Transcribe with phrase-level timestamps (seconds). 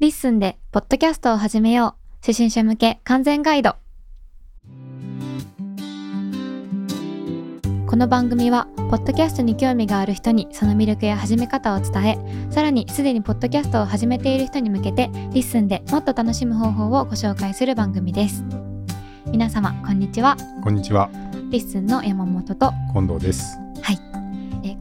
[0.00, 2.16] LISTEN でポッドキャストを始めよう。
[2.16, 3.76] 初心者向け完全ガイド。
[7.86, 12.18] この番組は、ポッドキャストに興味がある人にその魅力や始め方を伝え、
[12.50, 18.42] さらにすでにポッドキャストを始めている人に向けて、 LISTEN でもっと楽しむ方法をご紹介する番組です。
[19.26, 20.36] 皆様、こんにちは。
[20.64, 21.08] こんにちは、
[21.50, 23.56] LISTEN の山本と、近藤です。
[23.76, 24.13] えー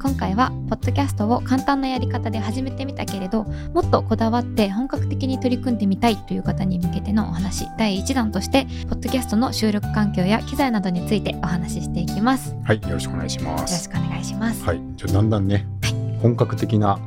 [0.03, 7.65] 今回はポッドキャストを簡単なやり方で始めてみたけれどもっとこだわって本格的に取り組んでみたいという方に向けてのお話。
[7.77, 12.51] 第1弾としてポッドキャストの収録環境や機材などについてお話ししていきます。
[12.51, 13.89] よはい、よろしくお願いしまろしす。
[13.89, 15.65] くお願いします、はい、じゃあだんだんね、
[16.21, 16.99] 本格的な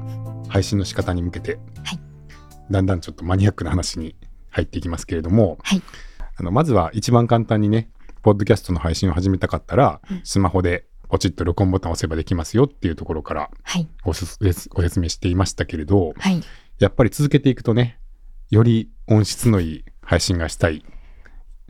[0.49, 2.01] 配信の仕方に向けて、はい。
[2.71, 4.17] だんだんちょっとマニアックな話に
[4.49, 5.83] 入っていきますけれども、はい。
[6.39, 7.91] あのまずは一番簡単にね、
[8.23, 10.21] ポッドキャストの配信を始めたかったら、うん。
[10.25, 13.89] スマホでポチッと録音ボタンを押せばできますよっていうところからはい。
[14.03, 14.39] ごす
[14.71, 16.43] ご説明していましたけれど、はい。
[16.79, 17.99] やっぱり続けていくとね、
[18.51, 20.85] より音質のいい配信がしたい、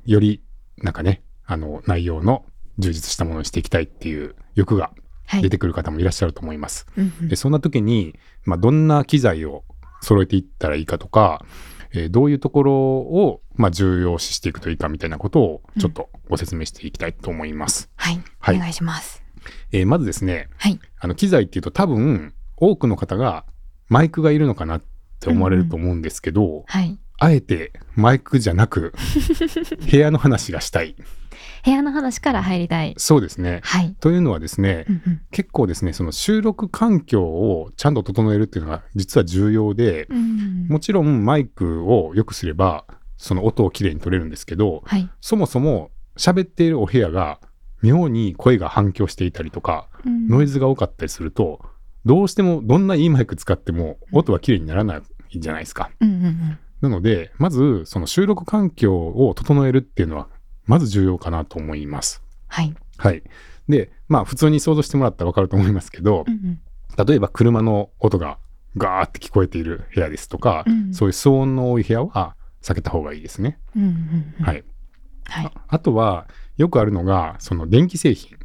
[0.05, 0.43] より
[0.79, 2.45] なんかね、あの内容の
[2.79, 4.91] 充実したものにしていきたいっていう欲が
[5.29, 5.43] はい。
[5.43, 6.87] 出てくる方もいらっしゃると思います。
[6.97, 7.29] うんうん。
[7.29, 9.65] でそんな時に、まあ、どんな機材を
[10.01, 11.45] 揃えていったらいいかとか、
[11.93, 17.91] えーどういうところを、まあ、重要視していくといいかみたいなことをちょっとご説明していきたいと思います。
[17.97, 18.57] はい、はい。
[18.57, 19.26] お願いします
[19.73, 20.80] えーまずですねはい。
[20.99, 23.45] あの機材っていうと多分多くの方が
[23.88, 24.83] マイクがいるのかなっ
[25.21, 26.99] て思われると思うんですけど、はい。
[27.19, 28.93] あえてマイクじゃなく
[29.91, 30.97] 部屋の話がしたい。
[31.65, 32.95] 部屋の話から入りたい。
[32.99, 33.61] そうですね。
[33.65, 33.97] はい。
[34.01, 35.21] というのはですね、うんうん。
[35.30, 40.66] 結構ですねその収録環境をちゃんと整えるっていうのが実は重要で、うん。
[40.69, 42.85] もちろんマイクを良くすれば
[43.16, 45.09] その音をきれいに取れるんですけどはい。
[45.21, 47.41] そもそも喋っているお部屋が
[47.87, 51.60] 妙に声が反響していたりとかノイズが多かったりすると
[52.04, 55.02] どうしてもどんないいマイク使っても音はきれいにならない
[55.40, 55.90] じゃないですか。
[56.01, 60.29] うんうんうんなのでまずその収録環境を整えるっていうのは
[60.66, 62.23] まず重要かなと思います。
[62.48, 63.23] はいはい。
[63.66, 66.60] でまあ普通に想像してもらったら分かると思いますけどうんうん
[67.06, 68.38] 例えば車の音が
[68.76, 73.58] ガーって聞こえている部屋ですとか、うんそういう騒音の多い部屋は避けた方がいいですね。
[73.75, 74.64] うんうんうんはい。
[75.25, 78.37] はいああとはよくあるのがその電気製品。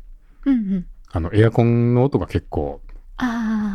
[0.46, 0.86] うんうん。
[1.12, 2.82] あのエアコンの音が結構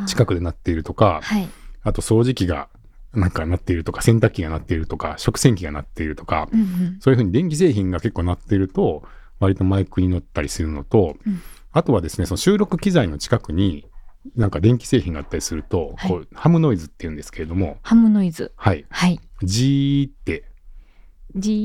[0.06, 1.48] 近くで鳴っているとかはい。
[1.82, 2.68] あと掃除機が
[3.12, 6.96] なんか鳴っているとか洗濯機が鳴っているとか食洗機が鳴っているとかうんうん。
[7.00, 9.04] そういうふうに電気製品が結構鳴っていると
[9.38, 11.40] 割とマイクに乗ったりするのと、うん。
[11.72, 13.86] あとはですねその収録機材の近くに
[14.34, 16.10] なんか電気製品があったりすると、はい。
[16.10, 18.52] こうハムノイズっていうんですけれどもハムノイズ。
[18.56, 18.86] はい。
[18.88, 19.20] はい。
[19.42, 20.44] ジーって。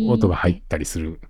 [0.09, 1.21] 音が入ったりする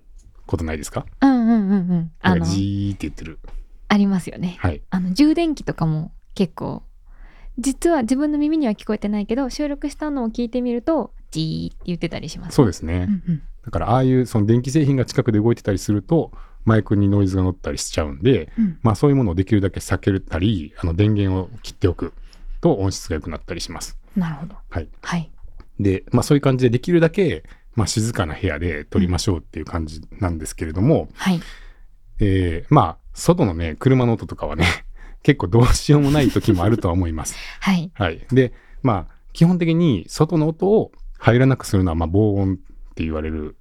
[0.51, 1.05] ことないですか？
[1.21, 2.11] うんうんうんうん。
[2.21, 3.39] あのジーって言ってる。
[3.87, 4.57] ありますよね。
[4.59, 4.81] はい。
[4.89, 6.83] あの充電器とかも結構
[7.57, 12.55] 実は自分の耳には聞こえてないけど収録したのを聞いてみるとジーって言ってたりします。
[12.55, 13.41] そうですね、うんうん。
[13.65, 16.31] だからああいうその電気製品が近くで動いてたりすると
[16.63, 18.79] マイクにノイズが乗ったりしちゃうんで、うん。
[18.83, 22.13] まあそういうものをできるだけ避けたりあの電源を切っておく
[22.59, 23.97] と音質が良くなったりします。
[24.15, 24.55] なるほど。
[24.69, 25.31] はい、はい。
[25.79, 27.43] で、まあ、そういう感じでできるだけ、
[27.75, 31.41] まあ、静かな部屋で撮りましょうっていう感じなんですけれども、はい。
[32.19, 34.65] えーまあ外のね車の音とかはね
[35.23, 37.35] 結構どうしようもない時もあるとは思います。
[37.59, 37.91] はい。
[37.93, 42.57] はい、でまあ基本的に外の音を入らなくするのはまあ防音っ
[42.95, 43.57] て言われる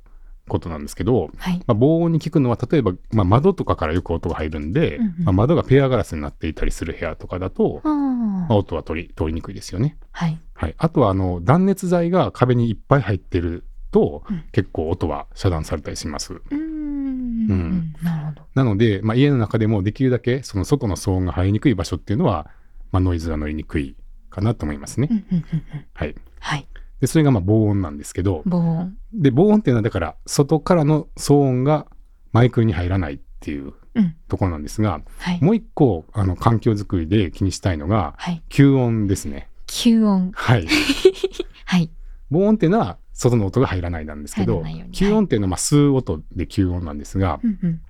[0.48, 1.58] ことなんですけど、はい。
[1.66, 9.96] まあ、防音に効くのは例えば、まあ、窓とかからよく音が入るんで、うんうんまあ、窓がペアガラスになっていたりする部屋とかだと、あまあ、ー音は通り通りにくいですよね。
[10.10, 10.38] はい。
[10.54, 14.44] はい、あとはあの断熱材が壁にいっぱい入ってると、うん。
[14.52, 16.34] 結構音は遮断されたりします。
[16.34, 16.58] うーん。
[16.58, 17.94] うん。
[18.02, 22.48] ななので、まあ、家の中でもできるだけその外の騒音が入りにくい場所っていうのは、
[22.92, 23.96] まあ、ノイズが乗りにくい
[24.30, 25.08] かなと思いますね。
[25.10, 25.84] うんうんうんうん。
[25.92, 26.66] はい、はい。
[27.00, 28.96] でそれがまあ防音なんですけど防音。
[29.12, 31.86] で防音っていうのはだから外からの騒音が
[32.32, 34.14] マイクに入らないっていううん。
[34.28, 35.42] ところなんですが、はい。
[35.42, 38.42] もう一個あの環境づくりで気にしたいのがはい。
[38.48, 39.48] 吸音ですね。
[39.66, 40.30] 吸音。
[40.32, 40.66] はい、
[41.64, 41.90] はい。
[42.30, 44.62] 防音っていうのは外の音が入らないなんですけど
[44.92, 47.80] 吸音っていうのはまあ吸う音で吸音なんですが、うんうん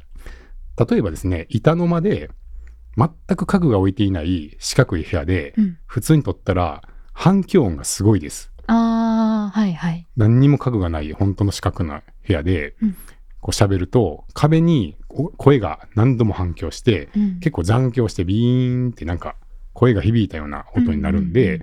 [0.89, 2.31] 例えばですね板の間で
[2.97, 5.79] 全く家具が置いていない四角い部屋でうん。
[5.85, 6.83] 普通に撮ったら
[7.13, 8.51] 反響音がすごいです。
[8.67, 10.09] ああはいはい。
[10.17, 12.97] 何にも家具がない本当の四角な部屋で、うん。
[13.41, 17.41] こう喋ると壁にこ声が何度も反響してうん。
[17.41, 19.37] 結構残響してビーンってなんか
[19.75, 21.63] 声が響いたような音になるんで、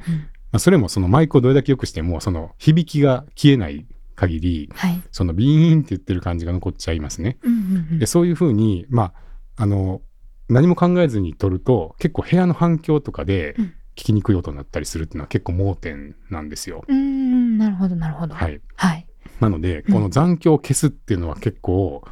[0.59, 7.38] それもそのマイクをどれだけ良くしてもその響きが消えない限りはいそのビーンって言ってる感じが残っちゃいますね。
[7.44, 9.13] うんうんうんでそういうふうにま
[9.57, 10.01] ああの
[10.50, 16.86] 何も考えずに撮ると結構部屋の反響とかでうん聞きにくい音になったりするっていうのは結構盲点なんですよ。
[16.88, 18.36] うーんなるほどなほど。
[18.36, 18.62] はい。
[18.75, 19.07] はい。
[19.39, 22.04] なので、うんこの残響を消すっていうのは結構、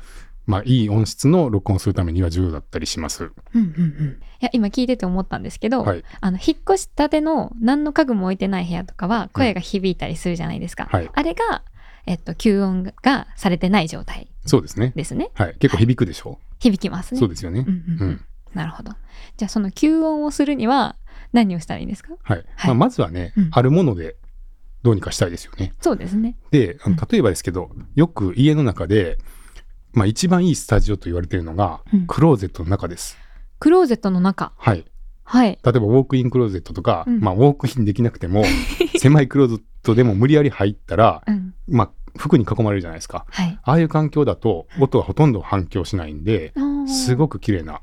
[0.45, 3.25] まあ、いい音質の録音するためには重要だったりします。
[3.25, 4.19] うんうんうん。
[4.41, 6.03] いや、今聞いてて思ったんですけど、はい。
[6.21, 10.87] あの、引っ越したての何の家具も置いてない部屋とかは声が響いたりするじゃないですか。
[10.91, 11.09] はい。
[11.11, 11.63] あれが、
[12.05, 14.93] えっと、吸音がされてない状態そうですね。
[14.95, 15.31] ですね。
[15.33, 15.55] はい。
[15.59, 17.19] 結構響くでしょ、響きますね。
[17.19, 17.63] そうですよねう。
[17.63, 18.25] んうんうんうん。
[18.53, 18.91] なるほど。
[19.37, 20.95] じゃあ、その吸音をするには
[21.33, 22.13] 何をしたらいいんですか？
[22.21, 22.37] はい。
[22.55, 24.15] はいまあ、まずはね、うんあるもので
[24.83, 25.73] どうにかしたいですよね。
[25.81, 26.35] そうですね。
[26.51, 29.17] で、あのうん例えばですけど、よく家の中で、
[29.95, 33.17] まあ、一番いいスタジオと言われているのが、うんクローゼットの中です。
[33.59, 34.51] クローゼットの中。
[34.57, 34.85] はい。
[35.23, 35.57] はい。
[35.63, 38.43] 例えばウォークインクローゼットとか、うんまあ、ウォークインできなくても
[38.99, 41.53] 狭いクローゼットでも無理やり入ったら、うん。
[41.67, 43.59] まあ、服に囲まれるじゃないですかはい。
[43.63, 46.53] ああいう環境だと音はほとんど反響しないんで、
[46.87, 47.15] すい。
[47.15, 47.81] ごく綺麗な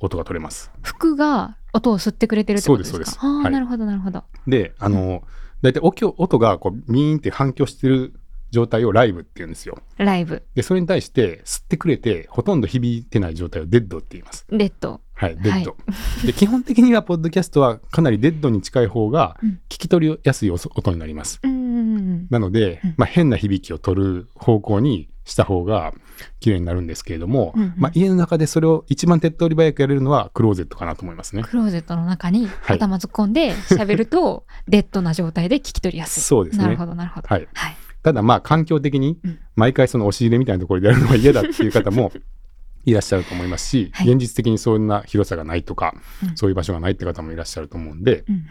[0.00, 2.92] 音が取れます服が音を吸ってくれてるってことですか？
[2.92, 4.24] そうですそうですああ、はいなるほど、なるほど。
[4.46, 5.22] であの
[5.62, 8.12] 大体音音がこうミーンって反響してる
[8.54, 15.00] 状態をライブって言うんですよライブ、でそれに対して吸ってくれてほとんど響いてない状態をデッドって言いますデッド。
[15.16, 15.76] はいデッド、
[16.26, 22.26] で基本的にはポッドキャストはかなりデッドに近い方がうん聞き取りやすい音音になりますうん。
[22.30, 25.92] なので、うんまあ、変な響きを取る方向にした方が
[26.40, 31.42] 綺麗になるんですけれども、うんうんまあ、家の中でそれを一番手っ取り早くやれるのはクローゼットかなと思いますね。
[31.42, 36.20] クローゼットの中にはい頭突っ込んで喋ると、 デッドな状態で聞き取りやすい。
[36.22, 37.28] そうですねなるほど、なるほど。
[37.28, 37.76] はい、はい。
[38.04, 39.38] ただまあ環境的にうん。
[39.56, 42.12] 毎回その押し入れみたいなところでやるのは嫌だっていう方も
[42.84, 44.10] いらっしゃると思いますし、はい。
[44.10, 46.36] 現実的にそんな広さがないとか、うん。
[46.36, 48.46] そういう場所がないって方もいらっしゃると思うんで、うんうん。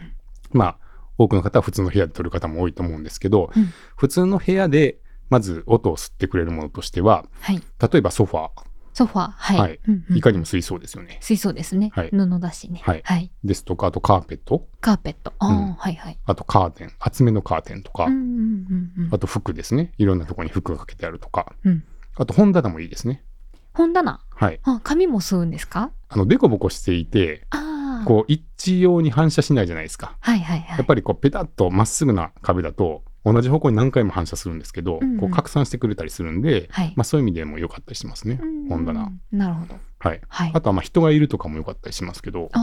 [0.52, 0.78] まあ
[1.18, 3.68] 多くの方は普通の部屋で撮る方も多いと思うんですけど、うん。
[3.96, 4.98] 普通の部屋で
[5.30, 7.62] まず音を吸ってくれるものとしてははい。
[7.80, 8.50] 例えばソファ
[8.94, 9.58] ソファー、はい。
[9.58, 11.18] はいうんうんーいかにも吸いそうですよね。
[11.20, 11.90] 水槽ですね。
[11.94, 12.80] はい布だしね。
[12.82, 13.30] はいはい。
[13.44, 15.34] ですとかあとカーペットカーペット。
[15.38, 16.18] ああ、うんはいはい。
[16.24, 21.84] あとカーテン厚めのカーテンとか、うんうんうんうんあと服ですねいろんなところに服がかけてあるとか、うん
[22.16, 23.24] あと本棚もいいですね
[23.72, 24.20] 本棚？
[24.30, 25.90] はいあ、紙も吸うんですか？
[26.08, 28.04] あのデコボコしていてああ。
[28.06, 30.78] こう一致用に反射しないじゃないですかはいはいはい。
[30.78, 36.92] やっぱりこうペタッとまっすぐな壁だと同じ方向に何回も反射するんですけど、うんうんこう拡散してくれたりするんで、はい。
[36.96, 39.12] まあ、そういう意味でも良かったりしますね、うん本棚。
[39.32, 39.76] なるほど。
[39.98, 40.50] はい、はい。
[40.54, 42.60] あとはまあ人がいるとかも良かったりしますけど、あ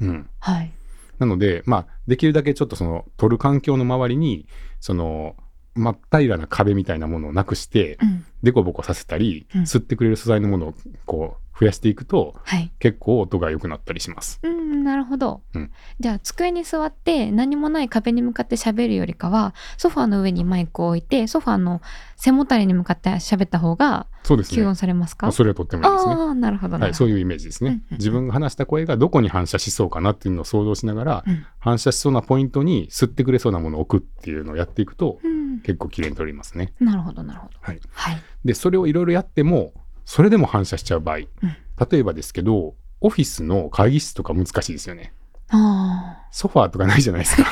[0.00, 0.52] うん、あ。
[0.52, 0.72] はい。
[1.18, 4.46] なので、まあ、できるだけちょっとその撮る環境の周りに
[4.80, 5.36] その
[5.74, 8.24] 真っ平らな壁みたいなものをなくしてうん。
[8.42, 10.74] デコボコさせたり、うん吸ってくれる素材のものを
[11.06, 12.72] こう増やしていくとはい。
[12.78, 14.40] 結構音が良くなったりします。
[14.42, 15.42] うん、なるほど。
[15.54, 21.80] うんじゃあ、机に座って何もない壁に向かって喋るよりかは、ソファーの上にマイクを置いて、ソファーの
[22.16, 24.74] 背もたれに向かって喋った方が吸音。
[24.74, 26.34] されますか、あそれはとってもいいですね。
[26.34, 26.94] なるほどなはい。
[26.94, 27.98] そういうイメージですねうんうんうん。
[27.98, 36.72] 自分が話した声がどこに反射しそうかなっていうのを想像しながら、うん反射しそうなポイントに吸ってくれそうなものを置くっていうのをやっていくとうん、結構綺麗に撮れますね。
[36.80, 37.52] なるほど、なるほど。
[37.60, 38.22] はい、はい。
[38.44, 39.72] でそれをいろいろやっても
[40.04, 45.12] それでも反射しちゃう場合、例えばですけどオフィスの会議室とか難しいですよね。
[45.48, 47.48] あソファーとかないじゃないですか。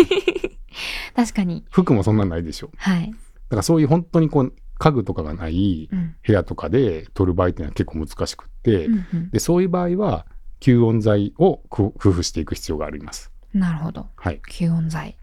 [1.14, 1.64] あ、 確かに。
[1.70, 2.70] 服もそんなんないでしょ。
[2.76, 3.10] はい。
[3.10, 3.16] だ
[3.50, 6.14] からそういう本当にこう家具とかがないうん。
[6.26, 10.26] 部屋とかで撮る場合っていうのは結構難しくって、うんうんでそういう場合は
[10.60, 13.30] 吸音材を工工夫していく必要があります。
[13.52, 14.06] なるほど。
[14.16, 15.16] はい、吸音材。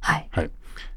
[0.00, 0.50] はい。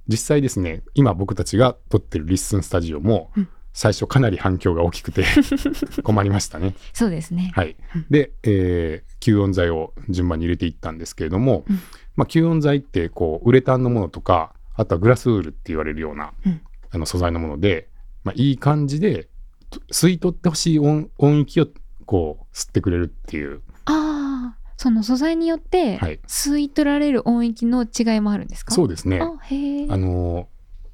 [0.07, 5.25] 実際ですね今僕たちが撮ってるリッスンスタジオも、うん最初かなり反響が大きくて
[6.03, 6.75] 困りましたね。
[6.93, 7.51] そうですね。
[7.55, 11.79] はいうん、で、えー吸音材を順番に入れていったんですけれども、うん
[12.17, 16.61] まあ、吸音材ってこうウレタンのものとかあとはグラスウールって言われるような、うん
[16.91, 17.87] あの素材のもので、
[18.25, 19.29] まあ、いい感じで
[19.71, 21.67] と吸い取ってほしい音音域を
[22.05, 28.71] こう吸ってくれるっていうああ、その素材によってはい吸い取られる音域の違いもあるんですか？
[28.71, 29.21] でそうですね。
[29.21, 29.87] あ、へえ。
[29.89, 30.45] あのー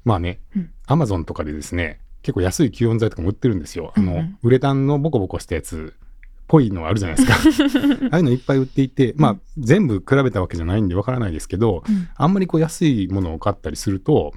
[0.04, 3.92] まあね、うんアマゾンとかでですね、結構安い吸音材とかも売ってるんですよ。
[3.96, 6.00] あの、うんうんウレタンのボコボコしたやつっ
[6.46, 8.08] ぽいのあるじゃないですか。
[8.10, 14.32] ああいうのいっぱい売っていて、まあ全部比べたわけじゃないんでわからないですけど、うんあんまりこう安いものを買ったりすると、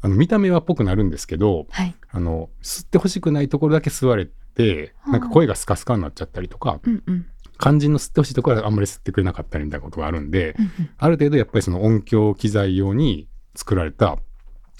[0.00, 1.94] あの見た目はっぽくなるんですけど、はい。
[2.10, 7.26] あの吸ってほしくないところだけ吸われて、なんか声がスカスカになっちゃったりとか、うんうん。
[7.60, 14.18] 肝心の吸ってほしいところはあんまり吸ってくれなかったりみたいなことがあるんで、うんうんある程度やっぱりその音響機材用に作られた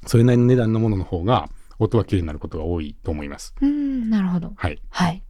[0.07, 3.54] それなりの値段のものの方が音は綺麗になることが多いと思います。
[3.61, 4.52] うん、なるほど。
[4.56, 4.80] はい。
[4.90, 5.23] はい。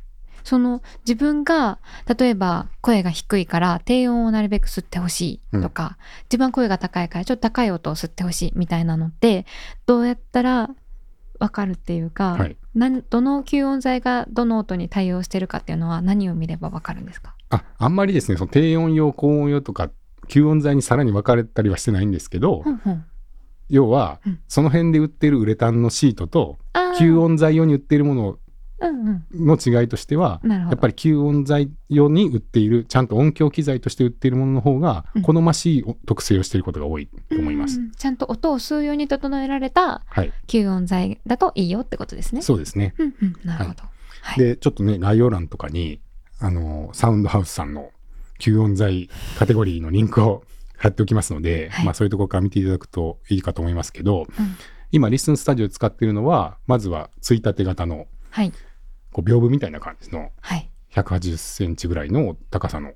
[0.44, 1.78] その自分が
[2.18, 9.44] 例えば声が低いから低音をなるべく吸ってほしいとか、自分は声が高いからちょっと高い音を吸ってほしいみたいなのって
[9.84, 10.70] どうやったら
[11.38, 12.56] わかるっていうか、はい
[13.10, 17.34] どの吸音材がどの音に対応してるかっていうのは何を見ればわかるんですか？
[17.50, 19.90] あ、あんまりですね、その低音用、高音用とか、
[20.28, 23.04] 吸音材にさらに分かれたりはしてないんですけど、ほんほん
[23.68, 26.58] 要は、うんその辺で売ってるウレタンのシートと
[26.98, 28.38] 吸音材用に売っているもの
[28.80, 37.78] うんうんの違いとしてはやっぱり吸音材用に売っているちゃんと音響機材として売っているものの方がうん好ましい特性をしていることが多いと思います。
[37.78, 42.42] うんうんちゃんと音を吸うように整えられたはい、吸音材だといいよってことですね。
[42.42, 42.94] そうですね。
[42.98, 43.82] うんうん、なるほど。
[44.22, 44.38] はい。
[44.38, 46.00] でちょっとね概要欄とかに
[46.38, 47.90] あのサウンドハウスさんの
[48.38, 50.44] 吸音材カテゴリーのリンクを
[50.78, 54.56] 貼っておきますので、はいまあ、そういうところから見ていただくといいかと思いますけど、うん
[54.90, 58.52] 今リッスンスタジオで使っているのはまずはついたて型のはい。
[59.12, 60.70] こう屏風みたいな感じのはい。
[60.94, 62.94] 180センチぐらいの高さの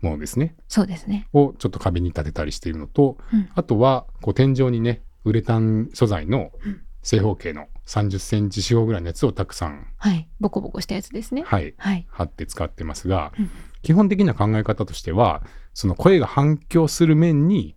[0.00, 1.28] ものですねそうですね。
[1.34, 10.28] をちょっと壁に立てたりしているのと、うんあとはこう天井にねウレタン素材のうん正方形の30センチ四方ぐらいのやつをたくさん、はい。
[10.38, 11.42] ボコボコしたやつですね。
[11.46, 12.06] はい、はい。
[12.10, 13.50] 貼って使ってますが、うん
[13.82, 15.42] 基本的な考え方としては
[15.80, 17.74] その声が反響する面に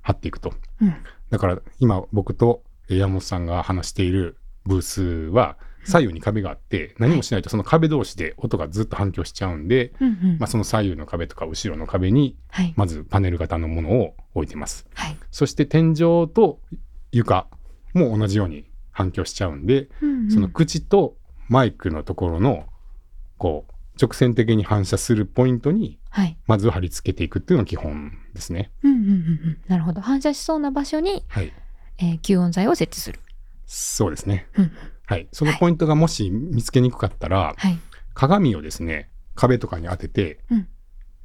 [0.00, 0.94] 貼っていくとうん。
[1.28, 10.38] だから今僕とえー山本さんが話しているブースは左右に壁があって何もしないとその壁同士で音がずっと反響しちゃうんで、うんうん。
[10.38, 12.72] まあ、その左右の壁とか後ろの壁にはい。
[12.76, 15.18] まずパネル型のものを置いてますはい。
[15.30, 15.96] そして天井
[16.32, 16.60] と
[17.12, 17.46] 床
[17.92, 21.18] も同じように反響しちゃうんで、うんうんその口と
[21.50, 22.64] マイクのところの
[23.36, 26.36] こう直線的に反射するポイントにはい。
[26.46, 28.70] まず貼り付けていくっていうのが基本ですね。
[28.84, 29.58] うんうんうんうん。
[29.66, 30.00] なるほど。
[30.00, 31.52] 反射しそうな場所に、はい。
[31.98, 33.18] えー吸音材を設置する。
[33.66, 34.46] そうですね。
[34.56, 34.70] うん。
[35.06, 35.26] はい。
[35.32, 37.76] そのポイントがもし見つけにくかったら、はい。
[38.14, 40.68] 鏡をですね、壁とかに当てて、うん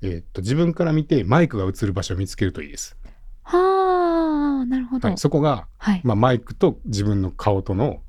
[0.01, 2.97] えーっと、自分から見てマイクが映る場所を見つけるといいです。
[3.43, 5.07] はあ、なるほど。
[5.07, 5.17] はい。
[5.19, 6.01] そこが、はい。
[6.03, 8.01] まあ、マイクと自分の顔との、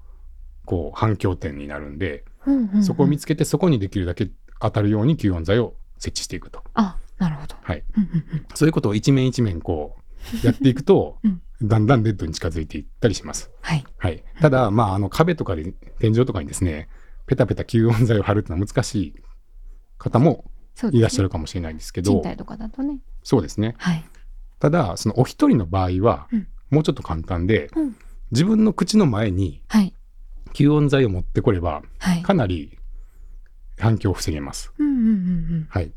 [0.65, 6.65] こう、反響点になるんで、うんうんうんそこを見つけて、そこにできるだけ当たるように吸音材を設置していくと。
[6.75, 7.55] あ、なるほど。
[7.63, 7.85] はい。
[7.97, 8.47] うんうんうん。
[8.55, 9.97] そういうことを一面一面こ
[10.43, 13.51] う、やっていくと、うんだんだんデッドに近づいていったりします。
[13.61, 13.85] はい。
[13.99, 14.25] はい。
[14.41, 16.89] ただ、まあ、あの、壁とかで、天井とかにですね、
[17.27, 19.15] ペタペタ吸音材を貼るっていうのは難しい
[19.99, 20.51] 方も。
[20.91, 23.01] いらっしゃるかもしれないですけど、賃貸とかだとね。
[23.23, 23.75] そうですね。
[23.77, 24.05] はい。
[24.59, 27.97] ただ、そのお一人の場合はうん、もうちょっと簡単で、うん
[28.33, 29.93] 自分の口の前にはい。
[30.55, 32.23] 吸音材を持ってこれば、はい。
[32.23, 32.79] かなり
[33.81, 34.73] 反響を防げます。
[35.69, 35.93] はい。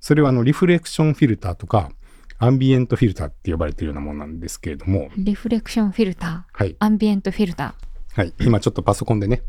[0.00, 1.90] それは、あの、リフレクションフィルターとか、
[2.38, 6.76] アンビエントフィルターって呼ばれているようなものなんですけれども、リフレクションフィルター、はい。
[6.78, 7.74] アンビエントフィルタ
[8.14, 8.34] はい。
[8.40, 9.42] 今ちょっとパソコンでね、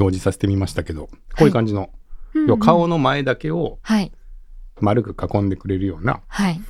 [0.00, 1.84] 表示させてみましたけど、こういう感じの、ー。
[1.84, 2.02] うんうん
[2.34, 4.10] 要は顔の前だけをはい。
[4.80, 6.60] 丸く囲んでくれるようなはい。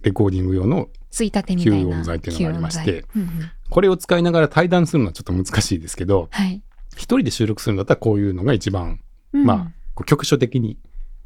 [0.00, 1.90] レコーディング用の、ついたてみたいな。
[1.90, 3.28] 吸音材っていうのがありましてうんうん
[3.70, 6.62] これを使いながら対談するのはちょっと難しいですけど、はい。
[6.96, 9.00] 一人で収録するんだったらこういうのが一番、
[9.32, 10.78] うんまあ、局所的に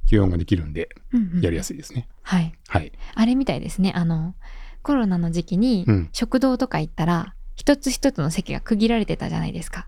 [0.06, 2.08] 吸音ができるんで、うんうんやりやすいですね。
[2.22, 2.52] はい。
[2.68, 2.92] はい。
[3.14, 3.92] あれみたいですね。
[3.94, 4.34] あの、
[4.82, 9.86] コロナの時期にうん食堂とか行ったら、一つ一つの席が区切られてたじゃないですか。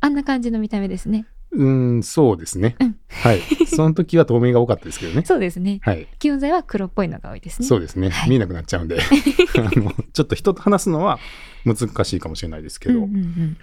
[0.00, 1.26] あんな感じの見た目ですね。
[1.52, 2.76] うーん、そうですね。
[2.78, 3.40] うんはい。
[3.66, 5.24] その時は透明が多かったですけどね。
[5.26, 5.80] そうですね。
[5.82, 6.06] はい。
[6.18, 7.66] 吸音材は黒っぽいのが多いですね。
[7.66, 8.10] そうですね。
[8.10, 8.98] はい見えなくなっちゃうんで、
[9.56, 11.18] あの、ちょっと人と話すのは
[11.64, 13.56] 難しいかもしれないですけど、うんうん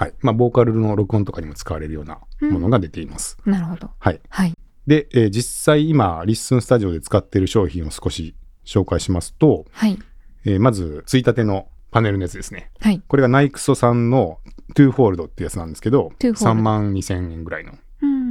[0.00, 0.14] はい。
[0.20, 3.36] まあ、ボーカルの録音とかにも使われるようなものが出ています。
[3.44, 3.52] うん。
[3.52, 3.90] なるほど。
[3.98, 4.20] はい。
[4.30, 4.54] はい。
[4.86, 9.98] で、えー実際今、リッスンスタジオで使っている商品を少し紹介しますと、はい。
[10.46, 12.70] えーまず、ついたてのパネルのやつですね。
[12.80, 13.02] はい。
[13.06, 14.38] これがナイクソさんの
[14.74, 17.72] トゥーフォールドってやつなんですけど、トゥーフォールド3万2000円ぐらいの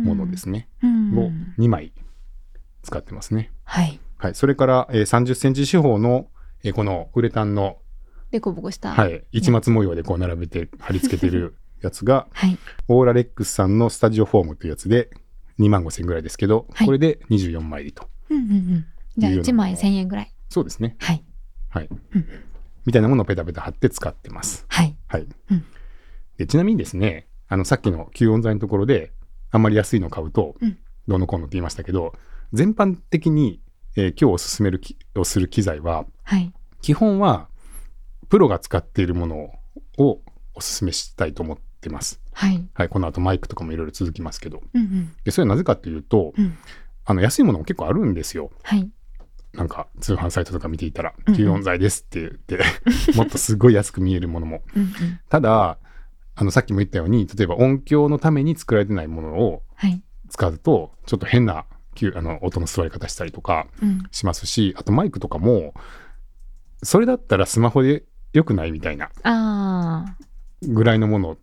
[0.03, 0.67] ものですね。
[0.81, 1.93] うんを2枚
[2.81, 3.51] 使ってますね。
[3.63, 3.99] はい。
[4.17, 4.35] はい。
[4.35, 6.27] それから、えー30センチ四方の、
[6.63, 7.77] えーこのウレタンの、
[8.31, 8.93] でこぼこした。
[8.93, 12.57] はい、市松模様でこう並べて貼り付けてるやつが、 はい。
[12.87, 15.09] Auralex さんの Studiofoam というやつで
[15.59, 18.07] 2万5千円ぐらいですけど、はいこれで24枚入りと。
[18.29, 18.85] うんうんうん。
[19.17, 20.33] じゃあいうような1枚1000円ぐらい。
[20.49, 20.95] そうですね。
[20.99, 21.23] はい。
[21.69, 22.25] はいうん。
[22.85, 24.65] みたいなものをペタペタ貼って使ってます。
[24.67, 24.95] はい。
[25.07, 25.27] はい。
[25.51, 25.63] うん
[26.37, 29.11] でちなみにですね、あの、さっきの吸音材のところで、
[29.51, 32.13] あんまり安いの買うと、うんどうのこうのって言いましたけど、
[32.53, 33.61] 全般的に、
[33.97, 36.53] えー今日おすすめるきをする機材は、はい。
[36.81, 37.49] 基本は、
[38.29, 39.51] プロが使っているもの
[39.97, 40.21] を
[40.53, 42.21] おすすめしたいと思ってます。
[42.33, 42.67] はい。
[42.73, 42.89] はい。
[42.89, 44.61] この後マイクとかもいろいろ続きますけど。
[44.73, 45.11] うんうん。
[45.23, 46.57] で、それはなぜかっていうと、うん
[47.05, 48.51] あの、安いものも結構あるんですよ。
[48.61, 48.87] はい。
[49.53, 52.59] なんか通販サイトとか見ていたら、うんうん吸音材ですって言って、
[53.17, 54.61] もっとすごい安く見えるものも。
[54.75, 54.91] うんうん。
[55.27, 55.79] ただ、
[56.35, 60.01] あの、さっきも言ったように、例えば音響のために作られてないものをはい。
[60.29, 64.03] 使うと、ちょっと変な吸あの音の座り方したりとかうん。
[64.11, 65.73] しますし、あとマイクとかも、
[66.83, 70.15] それだったらスマホで良くないみたいな。
[70.61, 71.37] ぐらいのもの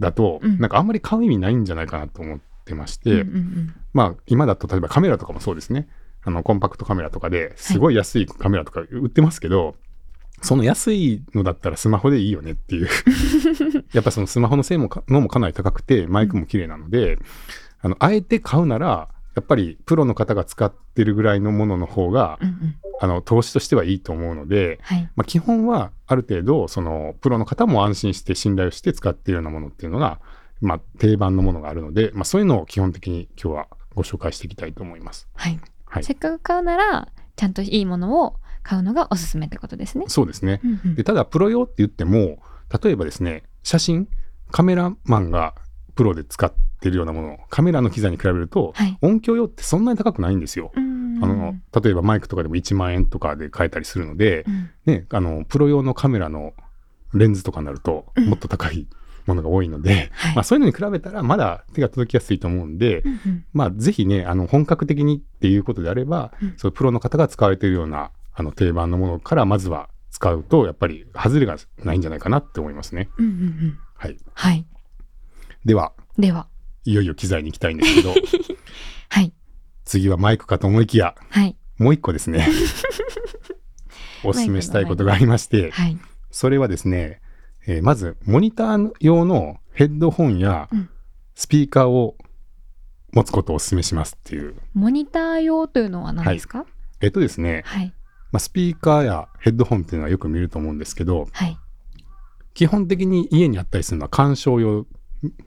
[0.00, 3.74] だと、うんなんかあんまり買う意味ないんじゃないかなと思ってまして、うんうんうん。
[3.92, 5.88] まあ今だと例えばカメラとかもそうですね。
[6.22, 9.76] あのコンパクトカメラとかですごい安いカメラとか売ってますけど、
[10.40, 12.88] その安いのだったらスマホでいいよねっていう
[13.92, 17.18] やっぱそのスマホの性ものもかなり高くてマイクも綺麗なので、
[17.80, 30.20] あのあえて買うならやっぱりプロの方が使ってるぐらいのものの方が、うんうん、あの投資としてはいいと思うので、はい、まあ、基本はある程度そのプロの方も安心して信頼をして使っているようなものっていうのが、
[30.60, 35.28] まあ、定番のものがあるので、まあ、そういうのを基本的に今日はご紹介していきたいと思います。
[35.34, 40.06] はい、はい、せっかく買うならちゃんといいものを買うのがおすすめってことですね。
[40.08, 40.60] そうですね。
[40.64, 42.38] うんうん、でただプロ用って言っても
[42.82, 44.08] 例えばですね写真
[44.50, 45.54] カメラマンが
[45.96, 46.56] プロで使って
[46.90, 47.38] るようなもの。
[47.50, 50.72] カメラの機材に比べると、はい、音響用ってそんなに高くないんですよ。
[51.22, 56.54] あの例えばマイクとかでも1万円とかで買えたりするので、うん、ね、あのプロ用のカメラの
[57.12, 58.88] レンズとかになるともっと高い
[59.26, 73.08] ものが多いので、うん、まあ、そういうのに比べたらまだ手が届きやすいと思うんで、うんまあ、ぜひねあの本格的にっていうことであれば、うん、そうプロの方が使われているようなあの定番のものからまずは使うとやっぱり外れがないんじゃないかなって思いますね。
[73.18, 74.66] うんうんうん、はい、はい、
[75.64, 75.92] では。
[76.18, 76.46] では
[76.84, 78.14] いよいよ機材に行きたいんですけど、
[79.10, 79.32] はい、
[79.84, 82.46] 次はマイクかと思いきや、はい、もう一個ですね。
[84.24, 85.98] おすすめしたいことがありまして、はい、
[86.30, 87.20] それはですね、
[87.66, 90.68] えー、まずモニター用のヘッドホンや
[91.34, 92.16] スピーカーを
[93.12, 94.54] 持つことをお勧めしますっていう。
[94.72, 96.66] モニター用というのは何ですか、はい、
[97.02, 97.92] えっとですね、はい、
[98.32, 101.58] まあ、スピーカーやヘッドホンっていうのはよく見ると思うんですけど、はい、
[102.54, 104.86] 基本的に家にあったりするのは鑑賞用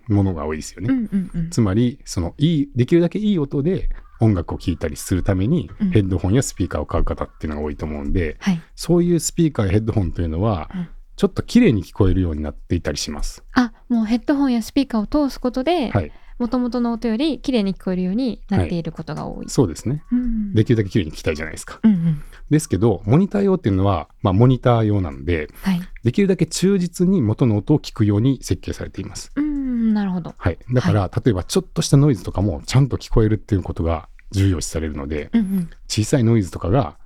[0.08, 0.94] ものが多いですよね。
[0.94, 13.44] うんうんうん、つまりそのいいできるだけいい音で音楽を聴いたりするために、ヘッドホンやスピーカーを買う方っていうのが多いと思うんで、はい、そういうスピーカーやヘッドホンというのは、うん、ちょっと綺麗に聞こえるようになっていたりします。
[13.54, 19.38] あもうヘッドホンやスピーカーを通すことで、はい、もともとの音より綺麗に聞こえるようになっていることが多い。
[19.38, 21.80] はい、そうですね、うん、できるだけ綺麗に聞きたいじゃないですか。
[21.84, 29.32] うんうん、ですけど、モニター用っていうのは、まあ、モニター用なので、はい、できるだけ忠実に元の音を聞くように設計されています。
[29.36, 30.36] うん、なるほど。
[30.38, 30.58] はい。
[30.72, 36.98] だから、例えばちょっとしたノイズとかもちゃんと聞こえるっていうことが重要視されるので、うんうん、小さいノイズとかが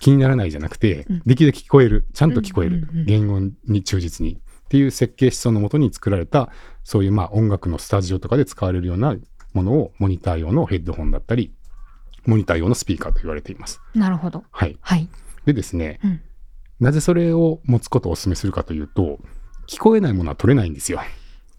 [0.00, 6.50] 気にならないじゃなくて、うん、できるだけ聞こえる、ちゃんと聞こえる、言音に忠実にっていう設計思想のもとに作られた、
[6.84, 9.16] そういうまあ音楽のスタジオとかで使われるような
[9.54, 11.52] ものをモニター用のヘッドホンだったり、
[12.26, 13.80] モニター用のスピーカーと言われています。
[13.94, 14.44] なるほど。
[14.50, 14.76] はい。
[14.80, 15.08] はい、
[15.44, 16.20] でですね、うん、
[16.80, 19.18] なぜそれを持つことをお勧めするかというと、
[19.68, 21.00] 聞こえないものは取れないんですよ。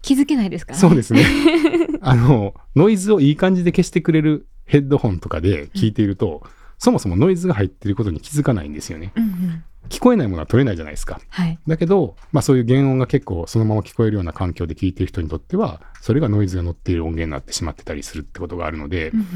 [0.02, 0.74] 気づけないですか？
[0.74, 0.78] ね。
[0.78, 1.24] そうですね。
[2.02, 9.12] あの、ノイズをいい感じで消してくれるヘッドホンとかで聞いていると、うん、そもそもノイズが入っていることに気づかないんですよね。
[9.16, 11.20] うんうん聞こえないものは取れないじゃないですか。
[11.28, 19.26] はい、だけど、まあ、そういう原音が結構そのまま聞こえるような環境で聞いている人にとってはそれがノイズが乗っている音源になってしまってたりするってことがあるので、うんうん、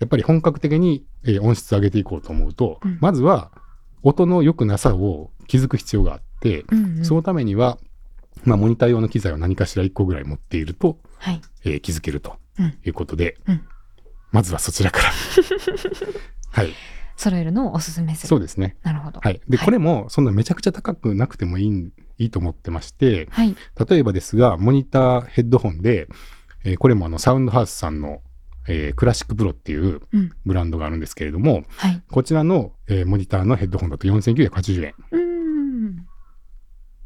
[0.00, 3.50] やっぱり本格的に、え音質上げていこうと思うと、うん、まずは
[4.02, 7.78] 音の良くなさを気づく必要があって、うんうん、そのためには、
[8.44, 12.36] まあ、モニター用の機材を何かしら1個ぐらい持っていると、はい、えー、気づけると
[12.84, 13.64] いうことで、うん、
[14.30, 15.12] まずはそちらから。
[16.50, 16.74] はい。
[17.16, 18.28] 揃えるのをおすすめする。
[18.28, 18.76] そうですね。
[18.82, 19.20] なるほど。
[19.22, 19.40] はい。
[19.48, 23.56] で、はい、これもそんなめちゃくちゃ高くなくてもいいいいと思ってまして、はい、
[23.88, 26.08] 例えばですが、モニターヘッドホンで、
[26.64, 28.20] えー、これもあのサウンドハウスさんの、
[28.68, 30.00] えー、クラシックプロっていう
[30.46, 34.94] ブランドがあるんですけれども、うんはい、こちらの、えー、モニターのヘッドホンだと4980円。
[35.10, 36.06] うん。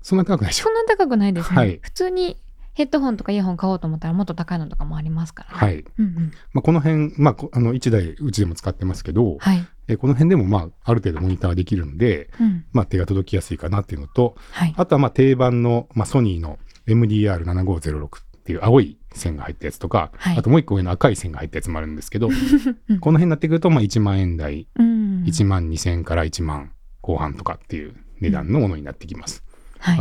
[0.03, 0.65] そんな高くないでしょ？
[0.65, 1.57] そんな高くないですね。
[1.57, 2.41] はい、普通に
[2.75, 5.85] ヘッドホンとかイヤホン買おうと思ったらもっと高いのとかもありますから、ね、はい。
[5.99, 22.29] うんうんまあ、この辺、まあ、あの1台うちでも使ってますけど、はい、えこの辺でも、まあ、ある程度モニターできるので、うん、まあ、手が届きやすいかなっていうのと、はい、あとはまあ定番の、まあ、ソニーの MDR7506 っていう青い線が入ったやつとか、はい、あともう一個上の赤い線が入ったやつもあるんですけど、
[23.01, 29.43] この辺になってくると、まあ、1万円台、うん、1万2000円から1万後半とかっていう値段のものになってきます。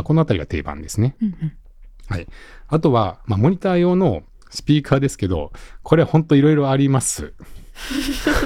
[0.02, 1.16] このあたりが定番ですね。
[1.22, 1.52] うんうん
[2.08, 2.26] はい。
[2.68, 7.34] あとは、まあ、モニター用のスピーカーですけど、これほんといろいろあります。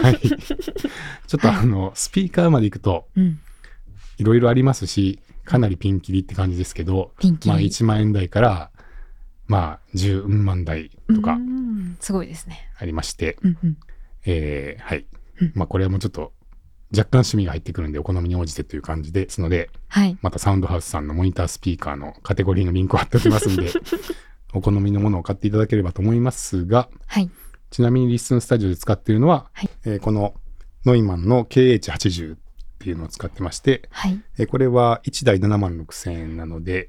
[0.03, 0.18] はい。
[0.21, 3.07] ちょっとあの、スピーカーまで行くと、
[4.18, 7.12] いろいろありますし、かなりピンキリって感じですけど、
[7.47, 8.71] まあ1万円台から、
[9.47, 11.38] まあ10万台とか、
[12.01, 12.71] すごいですね。
[12.79, 13.37] ありまして、
[14.25, 15.07] えー、はい。
[15.55, 16.33] まあこれはもうちょっと
[16.97, 23.73] 若干趣味が入ってくるんでお好みに応じてという感じですので、はい、またサウンドハウスさんのモニタースピーカーのカテゴリーのリンクを貼っておきますんで
[24.53, 27.31] お好みのものを買っていただければと思いますが、はい、
[27.72, 30.35] ちなみにリッスンスタジオで使っているのは、はい、えー、この
[30.85, 32.38] ノイマンの KH80 っ
[32.78, 36.88] ていうのを使ってまして、はい、えー、これは1台7万6千円なので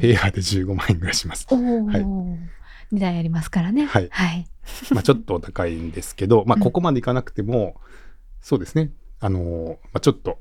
[0.00, 1.46] ペアで15万円ぐらいします。
[1.54, 3.84] はい、2台ありますからね。
[3.84, 4.08] はい。
[4.10, 4.46] はい、
[4.90, 7.92] まあちょっと高いんですけど、まあここまでいかなくても、うん、
[8.40, 8.90] そうですね。
[9.20, 10.38] あのまあ、ちょっと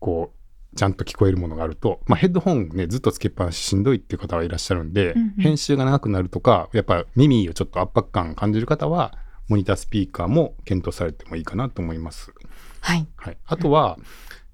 [0.00, 9.16] こうちゃんと聞こえるものがあると、まあ、ヘッドホンねずっとつけっぱなししんどいっていう方はいらっしゃるんで、うんうん、編集が長くなるとかやっぱ耳をちょっと圧迫感感じる方は
[9.48, 12.32] モニタースピーカーも検討されてもいいかなと思います。
[12.80, 13.98] はい、はい、あとは、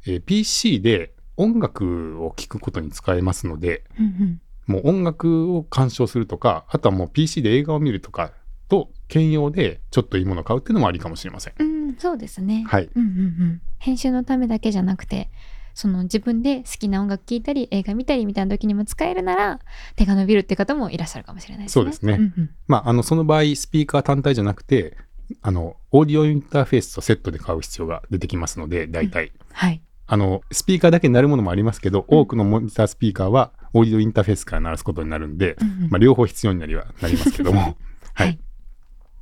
[0.06, 8.32] えー、PC で音楽を聴くことに使えますので、うんうん、もう音楽を鑑賞するとかあとはもう PC で映画を見るとか
[8.68, 11.54] と兼用でちょっといいものを買うっていうのもありかもしれません。
[11.58, 12.64] うん、そうですね。
[12.66, 12.88] はい。
[12.94, 13.62] うんうんうん。
[13.78, 15.30] 編集のためだけじゃなくて、
[15.74, 19.60] その自分で好きな音楽聴いたり映画見たりみたいな時にも使えるなら
[19.96, 21.82] 手が伸びるって方もいらっしゃるかもしれないですね。
[21.82, 22.14] そうですね。
[22.14, 24.96] うんうん、まああのその場合スピーカー単体じゃなくて
[25.40, 29.82] あのオーディオインターフェースとセットで買う必要が出てきますので大体、うん、はい。
[30.06, 37.60] あのスピーカーだけになるものもありますけど、うん、多くのモニタースピーカーはオーディオインターフェースから鳴らすことになるんで、うんうん、まあ、両方必要になりはなりますけども。
[38.14, 38.38] はい、はい、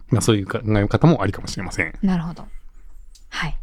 [0.09, 1.95] まあ、そういう考え方もありかもしれません。
[2.03, 2.45] なるほど。
[3.29, 3.57] はい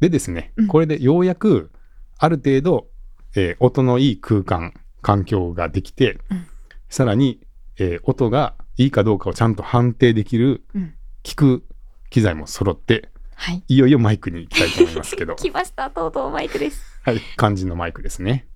[0.00, 1.70] でですね、うん、これでようやく
[2.18, 2.88] ある程度、
[3.34, 6.46] えー、音のいい空間環境ができて、うん、
[6.88, 7.40] さらに、
[7.78, 11.64] えー、音がいいかどうかをちゃんと判定できる、うん、聞く
[12.10, 15.36] 機材も揃って、はい、いよいよマイクに行きたいと思いますけど。
[15.36, 15.90] 来ました。
[15.90, 16.82] とうとうマイクです。
[17.02, 17.20] はい。
[17.36, 18.46] 肝心のマイクですね、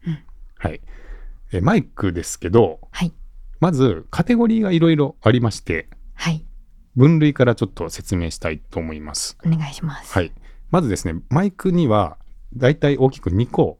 [0.58, 0.80] はい、
[1.52, 3.12] えー、マイクですけど、はい、
[3.60, 6.44] まずカテゴリーがいろいろありまして、はい、
[6.96, 9.38] 分類からちょっと説明したいと思います。
[9.44, 10.12] お願いします。
[10.12, 10.32] はい
[10.70, 12.16] まずですね、マイクには
[12.54, 13.78] 大体大きく2個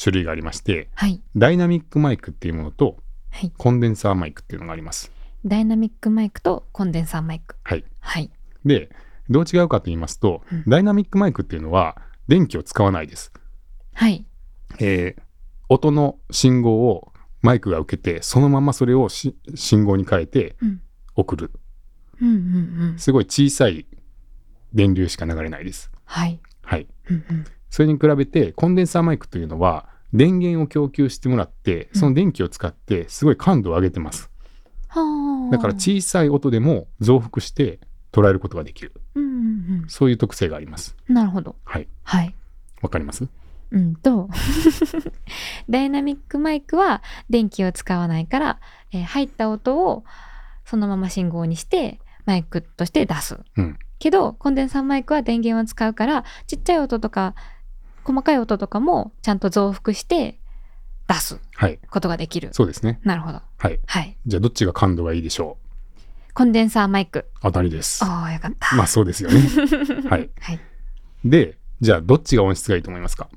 [0.00, 2.98] 種類がありまして、はい、ダイナミックマイクっていうものと、
[3.30, 5.10] はい、コンデンサーマイクっていうのがあります。
[5.44, 7.56] ダイナミックマイクとコンデンサーマイク。
[7.62, 7.84] はい。
[8.00, 8.30] はい、
[8.64, 8.90] で、
[9.30, 11.96] どう違うかと言いますと、うん、ダイナミックマイクっていうのは
[12.28, 13.32] 電気を使わないです。
[13.94, 14.24] はい。
[14.78, 15.22] えー、
[15.68, 17.12] 音の信号を
[17.42, 19.34] マイクが受けて、そのままそれを信
[19.84, 20.56] 号に変えて
[21.14, 21.50] 送る。
[22.20, 23.86] うんうんうんうん、すごい小さい
[24.74, 25.90] 電流しか流れないです。
[26.08, 26.40] はい。
[26.62, 26.86] はい。
[27.70, 34.30] それに比べて、コンデンサーマイクというのは、電源を供給してもらって、その電気を使って、すごい感度を上げてます。
[34.96, 37.78] うん、だから小さい音でも増幅して
[38.10, 38.92] 捉えることができる。
[39.14, 39.36] うんうんう
[39.84, 40.96] ん、そういう特性があります。
[41.08, 41.56] なるほど。
[41.64, 41.88] はい。
[42.04, 42.34] はい。
[42.80, 43.28] わかります？
[43.70, 44.30] うんと
[45.68, 48.60] ダイナミックマイクは電気を使わないから、
[48.92, 50.04] えー、入った音を
[50.64, 53.38] そのまま信号にしてマイクとして出す。
[53.58, 57.34] うん、けどコンデンサーマイクは電源を使うからちっちゃい音とか
[58.04, 60.38] 細かい音とかもちゃんと増幅して
[61.08, 61.40] 出す
[61.90, 63.00] ことができる、はい、そうですね。
[63.02, 63.40] なるほど。
[63.56, 65.56] はい、はい、じゃあどっちが感度がいいでしょ
[66.30, 66.32] う？
[66.34, 67.30] コンデンサーマイク。
[67.42, 68.04] 当たりです。
[68.04, 68.76] ああよかった。
[68.76, 69.40] まあそうですよね。
[70.08, 70.60] はい、はい、
[71.24, 73.28] でじゃあどっちが音質がいいと思いますか？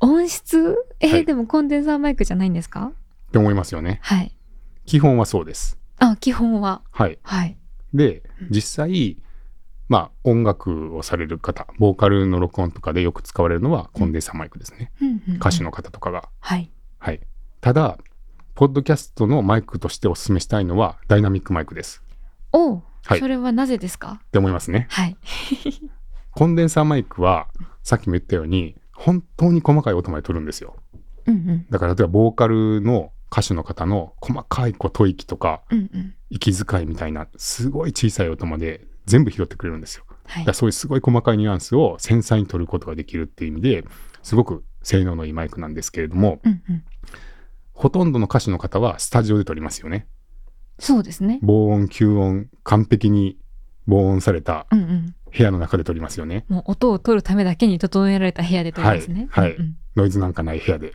[0.00, 0.76] 音質？
[1.00, 2.92] えーはい、でもコンデンサーマイクじゃないんですか？
[3.28, 4.00] って思いますよね。
[4.02, 4.34] はい。
[4.86, 5.78] 基本はそうです。
[5.98, 6.82] あ基本は。
[6.90, 7.18] はい。
[7.22, 7.56] はい
[7.94, 9.16] で、実際、
[9.88, 14.92] まあ、音楽をされる方、ボーカルの録音とかでよく使われるのはコンデンサーマイクですね。
[15.36, 16.28] 歌手の方とかが。
[16.40, 16.70] はい。
[16.98, 17.20] はい。
[17.60, 17.98] ただ、
[18.54, 22.02] ポッドキャストのマイクとしてお勧めしたいのはダイナミックマイクです。
[22.52, 24.20] おはい、それはなぜですか？
[24.26, 24.86] って思いますね。
[24.90, 25.16] はい。
[26.32, 27.48] コンデンサーマイクは、
[27.82, 30.76] さっきも言ったように、本当に細かい音まで取るんですよ。
[31.26, 40.04] うんうん、だから例えばボーカルの歌手の方の細かいこう吐息とか、うんうん、息遣いみたいなすごい小さい音まで全部拾ってくれるんですよ。
[40.26, 43.84] はい、だそういうすごい細かいニュアンスを繊細に取ることができるっていう意味で
[44.22, 46.84] すごく性能のいいマイクなんですけれども、うんうん、
[47.72, 50.06] ほとんどの歌手の方はスタジオで撮りますよね。
[50.78, 51.38] そうですね。
[51.42, 53.38] 防音吸音完璧に
[53.86, 56.44] 防音された部屋の中で撮りますよね。
[56.48, 59.28] うんうん、もう音を取るためだけに整えられた部屋で撮りますね。
[59.30, 60.92] はい、はいうんうん、ノイズなんかない部屋で。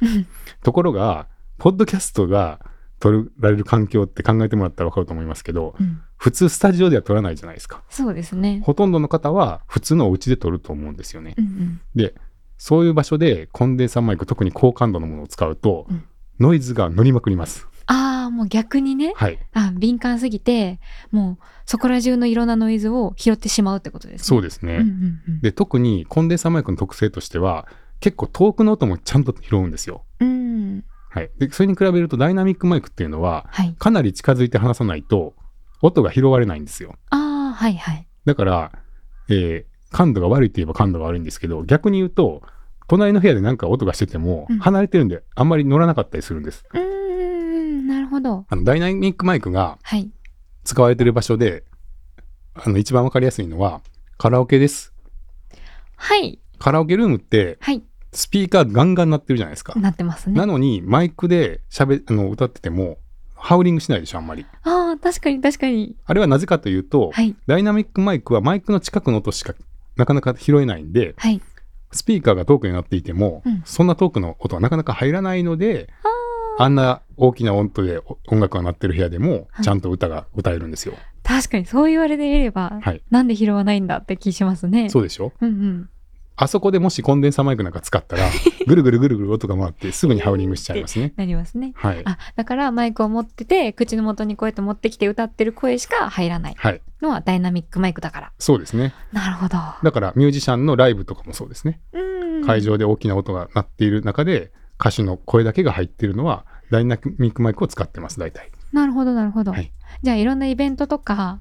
[0.63, 2.60] ところがポッドキャストが
[3.00, 7.84] 撮られる環境って考えてもらったら分かると思いますけど、うん、普通スタジオでは撮らないじゃないですか。
[7.89, 8.62] そうですね。
[8.65, 11.36] ほとんどの方は普通のお家で撮ると思うんですよね。
[11.38, 12.15] うんうん、で、
[12.58, 16.04] そういう場所でコンデンサーマイク、特に高感度のものを使うと、うん、
[16.39, 17.68] ノイズが乗りまくります。
[17.88, 19.13] ああ、もう逆にね。
[19.15, 19.39] はい。
[19.54, 20.80] あ敏感すぎて、
[21.12, 24.26] もうそこら中のいろんなノイズを拾ってしまうってことですね。
[24.26, 24.78] そうですね。
[24.78, 27.68] うんうんうん、で、特にコンデンサーマイクの特性としては、
[28.00, 30.04] 結構遠くの音もちゃんと拾うんですよ。
[30.20, 30.84] うん
[31.15, 35.34] はい、でそれに比べるとダイナミックマイクっていうのは、はい、かなり近づいて話さないと
[35.82, 36.95] 音が拾われないんですよ。
[37.10, 38.06] あはいはい。
[38.25, 38.71] だから、
[39.30, 42.41] えー、感度が悪いといえば感度が悪いんですけど逆に言うと
[42.89, 46.65] 隣の部屋で何か音がしてても、離れてるんであんまり乗らなかったりするんです。
[46.73, 48.45] うんなるほど。
[48.49, 49.80] あのダイナミックマイクが
[50.65, 51.63] 使われてる場所で、
[52.56, 53.80] あの一番わかりやすいのは
[54.17, 54.93] カラオケです。
[55.95, 56.39] はい。
[56.60, 57.84] カラオケルームって、はい、
[58.15, 59.78] スピーカーガンガン鳴ってるじゃないですか。
[59.80, 60.36] なってますね。
[60.38, 62.97] なのに、マイクで喋あの歌ってても、
[63.36, 64.45] ハウリングしないでしょ、あんまり。
[64.63, 65.95] ああ、確かに確かに。
[66.06, 69.54] あれはなぜかというと、はい、ダイナミックマイクはマイクの近くの音しか
[69.97, 71.41] なかなか拾えないんで、はい、
[71.91, 75.89] スピーカーが遠くになっていても、うん、そんな遠くの音はなかなか入らないので、
[76.58, 80.95] あんな大きな音で音楽が鳴ってる部屋でも、ちゃんと歌が歌えるんですよ。
[81.23, 84.89] 確かにそう言われてみれば、はい、なんで拾わないんだって気しますね。
[84.89, 85.89] そうでしょ、うんうん、
[86.38, 88.30] あそこでもしコンデンサーマイクなんか使ったら、
[88.67, 91.13] ぐるぐるぐるぐる音が回ってすぐにハウリングしちゃいますね。
[91.15, 91.74] なりますね。
[91.76, 92.02] はい。
[92.06, 96.56] あ、だからマイクを持ってて、口の元にこうやって持ってきて歌ってる声しか入らない
[97.02, 98.32] のはダイナミックマイクだから。
[98.38, 98.93] そうですね。
[99.13, 99.58] なるほど。
[99.84, 101.80] だからミュージシャンのライブとかもそうですね。
[102.45, 108.52] 会場で大きな音が鳴っている中で、歌手の声だけが入っているのは、ダイナミックマイクを使ってます、大体。
[108.74, 109.52] なるほど、なるほど。
[109.52, 109.71] はい、
[110.04, 111.39] じゃあいろんなイベントとか、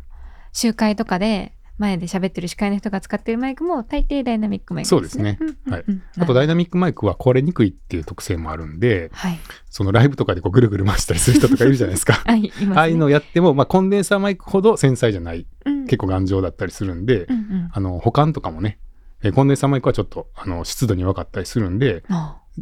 [0.52, 5.36] 集会とかで前で喋ってる司会の人が使ってるマイクも大抵ダイナミックマイクですね。
[5.38, 5.72] そうですね。
[5.72, 5.84] はい。
[6.18, 9.38] あとダイナミックマイクは壊れにくいっていう特性もあるんで、はい、
[9.70, 12.22] そのライブとかでこうぐるぐる回したりする人とかいるじゃないですか。
[12.26, 18.78] はい、ね、ああいうのをやっても、まあ、コンデンサーマイクほど繊細じゃない、うん、結構頑丈だったりするんで、うんうん、あの保管とかもね、
[19.22, 22.04] えコンデンサーマイクはちょっとあの湿度に弱かったりするんで、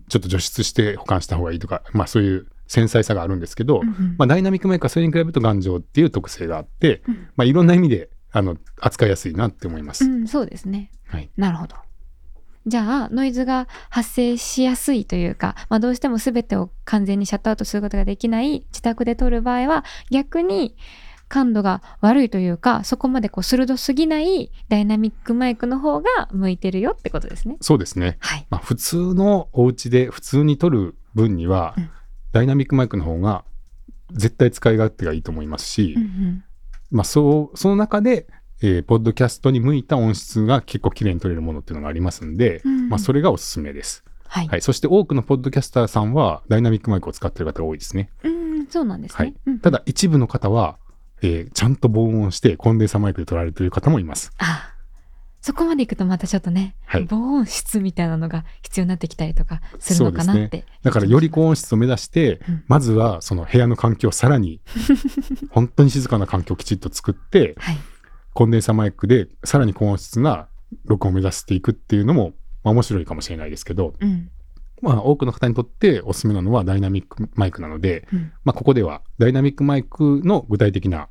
[0.09, 10.05] ちょっと除湿して保管した方がいいとか、まあそういう繊細さがあるんですけど、うんうん、まあ、ダイナミックマイクはそれに比べると頑丈っていう特性があって、うん、まあ、いろんな意味であの扱いやすいなって思います。
[10.05, 10.91] うん、そうですね。
[11.07, 11.31] はい。
[11.37, 11.77] なるほど。
[12.67, 20.77] じゃあノイズが発生しやすいというか、まあ、どうしても全てを完全にシャットアウトすることができない自宅で撮る場合は逆に
[21.29, 27.57] 感度が悪いというかそこまでこう鋭すぎないダイナミックマイクの方が向いてるよってことですね。
[27.61, 28.19] そうですね。
[28.21, 28.47] はい。
[28.49, 31.91] まあ、普通のお家で普通に撮る分には、うん、
[32.31, 33.45] ダイナミックマイクの方が
[34.13, 36.45] 絶対使い勝手がいいと思いますし、うんうん
[36.93, 38.27] まあ、そうその中で、
[38.63, 44.05] えー、ポッドキャストに向いた音質が結構綺麗に取れるものっていうのがありますんで、うん、まあ、それがおすすめです。
[44.29, 48.11] はい、はい、そして多くのポッドキャスターさんはダイナミックマイクを使ってる方が多いですね。
[48.23, 49.17] うん、そうなんですね。
[49.17, 50.79] はい、うん、ただ一部の方は、
[51.23, 54.33] えー、ちゃんと防音してコンデンサーマイクで取られている方もいます。
[54.39, 54.72] あ
[55.43, 64.61] そこまでいくとまたちょっとね、はい、防音室みたいなのが必要になってきたりとかするのかなって、ね、だからより高音質を目指して、うん、まずはその部屋の環境をさらに
[65.51, 67.79] 本当に静かな環境をきちっと作って、はい、
[68.35, 70.47] コンデンサーマイクでさらに高音質な
[70.85, 74.31] 録音を目指していくっていうのも、まあ、面白いかもしれないですけど、うん、
[74.81, 81.09] まあ多くの方にとっておすすめなのはダイナミックマイクなので、うん、まあここではダイナミックマイクの具体的な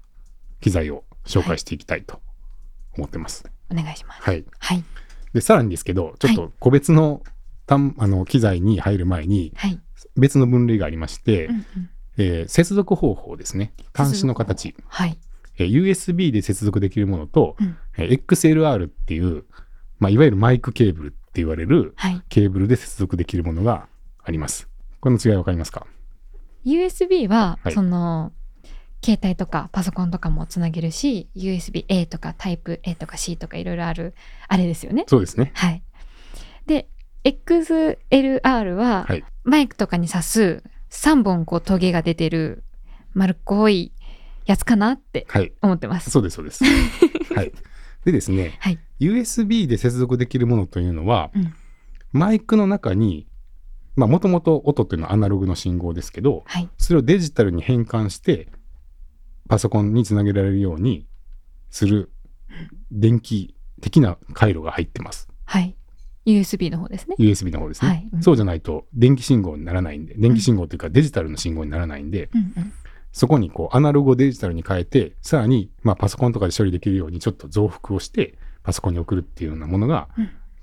[0.61, 2.21] 機材を紹介していきたいと
[2.95, 3.43] 思ってます。
[3.43, 4.21] はいお願いします。
[4.21, 4.45] はい。
[4.59, 4.83] はい。
[5.33, 7.23] で、さらにですけど、ちょっと個別の、
[7.65, 9.79] たんあの機材に入る前に、はい、
[10.17, 13.73] 別の分類がありまして、うんうん、えー、接続方法ですね。
[13.93, 14.75] 端子の形。
[14.87, 15.17] はい。
[15.57, 19.45] えー、USB で接続できるものと、うん、えー、XLR っていう、
[19.99, 21.95] まあ、いわゆるマイクケーブルって言われる、
[22.29, 23.87] ケーブルで接続できるものが
[24.23, 24.67] あります。
[24.99, 25.87] この違いわかりますか
[26.65, 28.33] ?USB は、はい、その、
[29.03, 34.13] 携帯とかパソコンとかもつなげるし USB-A とかタイプ A とか C とかいろいろある
[34.47, 35.05] あれですよね。
[35.07, 35.51] そうですね。
[35.55, 35.83] はい。
[36.67, 36.87] で
[37.23, 42.63] XLR は、はい、マイクとかに挿す3本こうトゲが出てる
[43.13, 43.91] 丸っこい
[44.45, 45.25] やつかなって
[45.61, 46.05] 思ってます。
[46.05, 46.63] はい、そうですそうです。
[47.33, 47.51] はい。
[48.05, 51.53] でですね、はい、USB で接続できるものというのは、うん、
[52.11, 53.27] マイクの中に
[53.95, 58.47] まあもともと音というのはアナログの信号ですけど、はい、それをデジタルに変換して
[59.51, 61.05] パソコンにつなげられるように
[61.71, 62.09] する
[62.89, 65.27] 電気的な回路が入ってます。
[65.43, 65.75] はい。
[66.25, 67.17] USB の方ですね。
[67.19, 67.89] USB の方ですね。
[67.89, 72.73] はいうん、そうじゃないと電気信号にならないんで、電気信号というかデジタルの信号にならないんで、うんうん、
[73.11, 80.07] そこにこうアナログをデジタルに変えて、さらにまあパソコンとかで処理できるようにちょっと増幅をしてパソコンに送るっていうようなものが、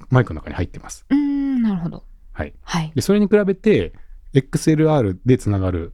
[0.09, 1.05] マイクの中に入ってます。
[1.11, 2.05] うん、なるほど。
[2.33, 2.55] はい。
[2.63, 3.93] はい、でそれに比べて
[4.33, 5.93] XLR でつながる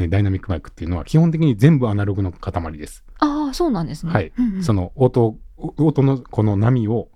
[0.00, 3.04] えダイナミックマイクっていうのは基本的に全部アナログの塊です。
[3.18, 4.12] ああ、そうなんですね。
[4.12, 4.32] はい。
[4.38, 7.08] うんうん、その音、音のこの波を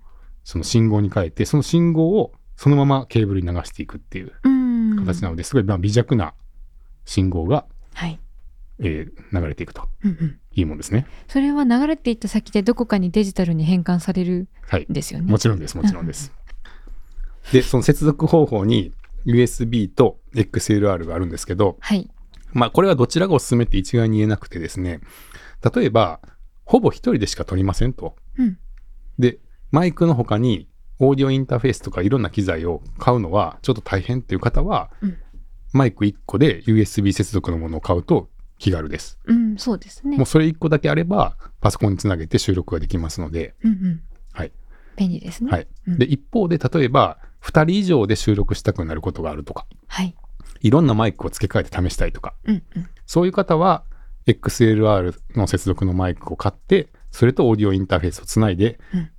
[0.43, 4.31] その信号に変えて、その信号をそのままケーブルに流していくっていう
[5.05, 6.33] 形なので、すごいまあ微弱な
[7.05, 8.19] 信号が、はい
[8.79, 11.07] えー、流れていくと、うんうん、いいもんですね。
[11.27, 14.47] それは流れていった先でどこかにデジタルに変換される
[14.89, 15.25] んですよね。
[15.25, 16.33] はい、もちろんです、もちろんです。
[17.51, 18.93] で、その接続方法に
[19.25, 22.09] USB と XLR があるんですけど、はい、
[22.55, 25.01] まあ、これはどちらがおすすめって一概に言えなくてですね、
[25.75, 26.21] 例えば、
[26.63, 28.15] ほぼ一人でしか撮りませんと。
[28.37, 28.57] うん、
[29.19, 29.39] で、
[29.71, 35.17] マイクの他に、オーディオインターフェースとかいろんな機材を買うのはちょっと大変っていう方は、うん、
[35.73, 39.19] マイク1個で USB 接続のものを買うと気軽です。
[39.25, 40.15] うん、そうですね。
[40.15, 44.53] もうそれ1個だけあれば、パソコンにつなげて収録ができますので、うんうん、はい。
[44.95, 45.51] 便利ですね。
[45.51, 45.67] はい。
[45.87, 50.15] うん、で、一方で、例えば、2人以上で収録したくなることがあるとか、はい。
[50.61, 53.83] いろんなマイクを付け替えて試したいとか、うんうん、そういう方は
[54.27, 59.09] XLR の接続のマイクを買ってそれとオーディオインターフェースをつないで、うん、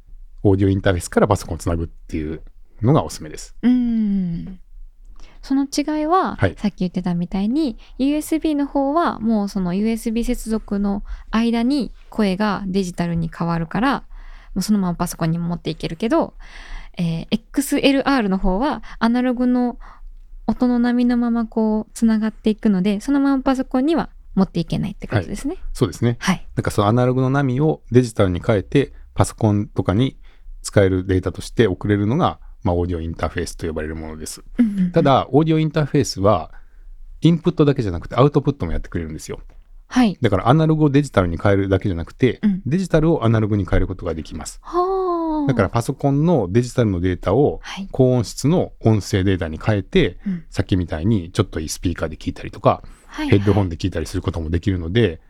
[0.43, 2.43] オーディオインターフェースからパソコンをつなぐっていう
[2.83, 3.57] のがおすすめです。
[3.63, 4.61] うん。
[5.43, 14.05] その違いは、はい、さっき言ってたみたいに USB の方はもうその USB 接続の間に声がデジタルに変わるから
[14.55, 16.35] もうそのままパソコンに持っていけるけど、
[16.99, 19.79] えー、XLR の方はアナログの
[20.47, 25.55] 音の波のままこうつながっていくのでそのままパソコンには持っていけないってことですね。
[25.55, 26.17] はい、そうですね。
[26.21, 26.47] はい。
[26.57, 30.19] なんかそのアナログの波をデジタルに変えてパソコンとかに
[30.63, 34.43] 使えるデータとして送れるのがまあ、オーディオインターフェースと呼ばれるものです。
[34.93, 36.53] ただ、オーディオインターフェースは、
[37.21, 39.41] インプットだけじゃなくてアウトプットもやってくれるんですよ。
[39.87, 40.19] はい。
[40.21, 44.61] だからアナログをデジタルに変えるだけじゃなくて、うん、デジタルをアナログに変えることができます。
[45.47, 47.61] だからパソコンのデジタルのデータを
[47.93, 55.21] 高音質の音声データに変えて、はい、さっきみたいにちょっといいスピーカーで聞いたりとか、はいはい、ヘッドホンで聞いたりすることもできるので、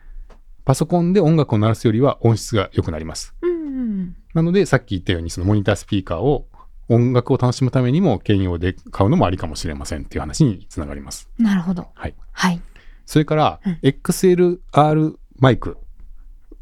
[0.65, 3.33] パソコンで音楽を鳴らすよりは音質が良くなります。
[3.41, 6.47] うんうん、なのでさっき言ったようにそのモニタースピーカーを
[6.89, 11.29] 音楽を楽しむためにも兼用で買うのもありかもしれませんっていう話につながります。
[11.37, 11.87] なるほど。
[11.93, 12.15] はい。
[12.31, 12.61] はい。
[13.05, 15.77] それから、うん、XLR マイク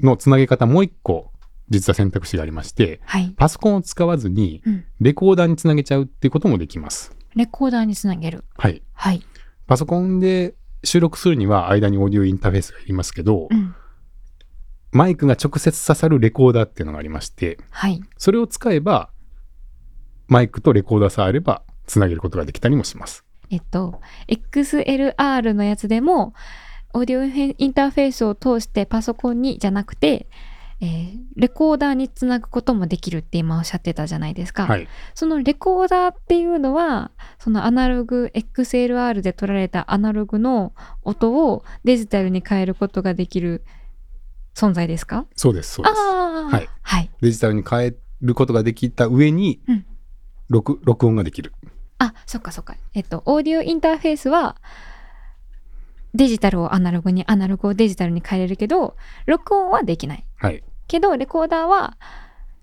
[0.01, 1.31] のつなげ方もう一個
[1.69, 4.61] 実は選択肢がありまして、はい、パソコンを使わずに
[4.99, 7.15] レコーダーにつなげちゃうっていうこともできます。
[7.35, 8.43] レコーダーにつなげる。
[8.57, 8.81] はい。
[8.93, 9.23] はい。
[9.67, 13.75] パソコンで収録するには間にオーディオインターフェースがいりますけど、うん、
[14.91, 19.09] マイクが直接刺さるレコーダーっていうのがありまして、はい、それを使えば
[20.27, 23.25] マイクとレコーダーさえあればつなげることができたりもします。
[23.49, 26.33] えっと、XLR のやつでも、
[26.93, 30.27] オーディオインターフェースを通してパソコンにじゃなくて、
[30.81, 34.65] えー、レコーダーにつなぐこともできるって今おっしゃってたじゃないですか。
[34.65, 43.63] はい、そのレコーダーっていうのは、そのアナログ、XLR で取られたアナログの音をデジタルに変えることができる
[44.53, 45.25] 存在ですか？
[45.35, 45.95] そうです、そうです。
[45.95, 46.69] はい。
[46.81, 49.85] はい、デジタルに変えることができた上に、うん、
[50.49, 51.53] 録録音ができる。
[51.99, 52.75] あ、そっかそっか。
[52.93, 54.57] えっと、オーディオインターフェースは、
[56.15, 60.25] デジタルをアナログに、アナログをデジタルに変えれるけど、録音はできない。
[60.37, 60.63] はい。
[60.87, 61.97] けど、レコーダーは、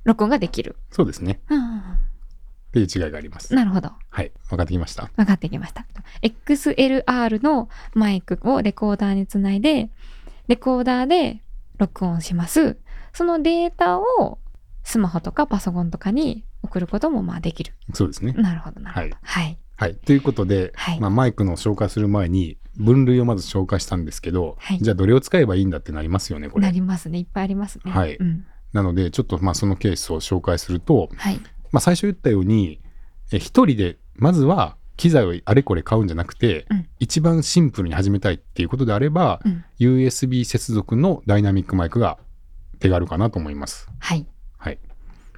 [0.05, 0.77] 録音ができる。
[0.91, 1.41] そうですね。
[1.49, 1.79] うん。
[1.79, 1.83] っ
[2.73, 3.55] ていう違いがあります。
[3.55, 3.91] なるほど。
[4.09, 4.33] はい。
[4.49, 5.11] 分かってきました。
[5.17, 5.87] 分かってきました。
[6.23, 9.91] XLR のマイクをレコーダーにつないで、
[10.49, 11.43] レコーダーで
[11.77, 12.79] 録音します。
[13.13, 14.39] そのデータを
[14.85, 17.75] スマホとかパソコンとかに送ることもまあできる。
[17.93, 18.33] そうですね。
[18.33, 19.17] なるほどなるほど。
[19.21, 19.59] はい。
[19.77, 19.95] はい。
[19.97, 26.67] ということで、はい、まあ、マイクの紹介する前に分類をまず紹介したんですけど、はい、じゃあどれを使えばいいんだってなりますよね、これ。
[26.67, 27.19] なりますね。
[27.19, 27.91] いっぱいありますね。
[27.91, 28.17] はい。
[28.17, 32.81] うん、なので、ちょっとまあそのケースを紹介すると、はい、まあ最初言ったように、
[33.33, 42.19] え一人でまずは機材をあれこれ買うんじゃなくて、うん、一番シンプルに始めたいっていうことであれば、うん、USB 接続のダイナミックマイクが
[42.79, 43.89] 手軽かなと思います。
[43.99, 44.27] はい。
[44.59, 44.79] はい。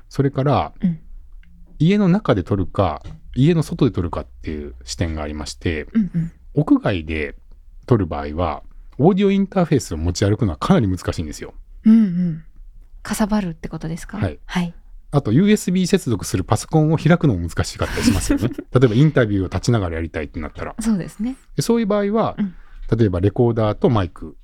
[0.09, 1.01] それから、うん、
[1.79, 3.03] 家の中で撮るか
[3.35, 7.35] 家の外で撮るかっていう視点がありまして、うんうん、屋外で
[7.87, 8.63] 撮る場合は
[8.99, 11.55] オーディオインターフェースを持ち歩くのはかなり難しいんですよ。
[11.85, 12.45] うんうん。
[13.03, 14.19] かさばるってことですか？
[14.19, 14.39] はい。
[14.47, 14.75] はい。
[15.11, 18.49] あと USB 接続するパソコンを開くのも難しかったりしますよね。
[18.73, 20.75] 例えばインタビューを立ちながらやりたいってなったら。
[20.81, 21.37] そうですね。
[21.61, 22.55] そういう場合は、うん、
[22.97, 24.37] 例えばレコーダーとマイク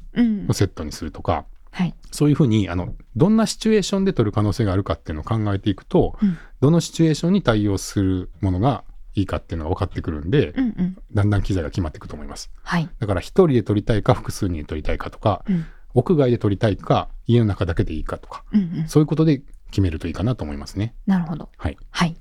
[0.49, 12.51] をセットにするとか、はい、そういうふうにあのどんなシチュエーションで撮る可能性があるかっていうのを考えていくと、うん、どのシチュエーションに対応するものがいいかっていうのが分かってくるんで、うんうん、だんだん機材が決まっていくと思います。
[12.63, 20.95] はい、だから一人で撮りたいか複数人で撮りたいかとか、うん、屋外で撮りたいか家の中だけでいいかとか、うんうん、そういうことで決めるといいかなと思いますね。
[21.07, 21.49] なるほど。
[21.57, 21.77] はい。
[21.91, 22.17] はい。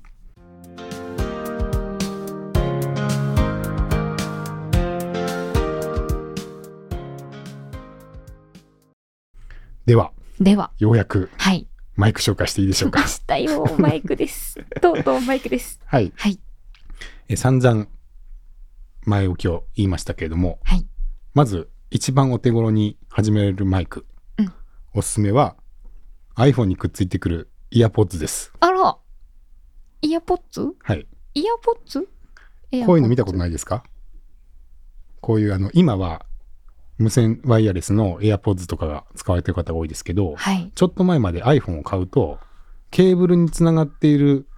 [9.86, 11.66] では、では、ようやく、はい。
[11.96, 13.06] マイク紹介していいでしょうか？
[13.08, 14.64] したよ、マイクです。
[14.80, 15.80] とうとうマイクです。
[15.84, 16.12] はい。
[16.16, 16.38] はい。
[17.32, 17.86] え散々、
[19.04, 20.84] 前置きを言いましたけれども、はい。
[21.32, 24.04] まず、一番お手頃に始めるマイク。
[24.36, 24.52] うん。
[24.94, 25.54] おすすめは、
[26.34, 28.52] iPhone にくっついてくるイヤポッツです。
[28.58, 28.98] あら
[30.02, 31.06] イヤポッツはい。
[31.34, 32.08] イヤポッツこ
[32.72, 33.84] ういうの見たことないですか？
[35.20, 36.26] こういうあの、今は
[36.98, 42.40] 無線ワイヤレスの AirPods とかが使われてる方が多いですけど、はい、ちょっと前まで iPhone を買うと、
[42.90, 44.48] ケーブルにつながっている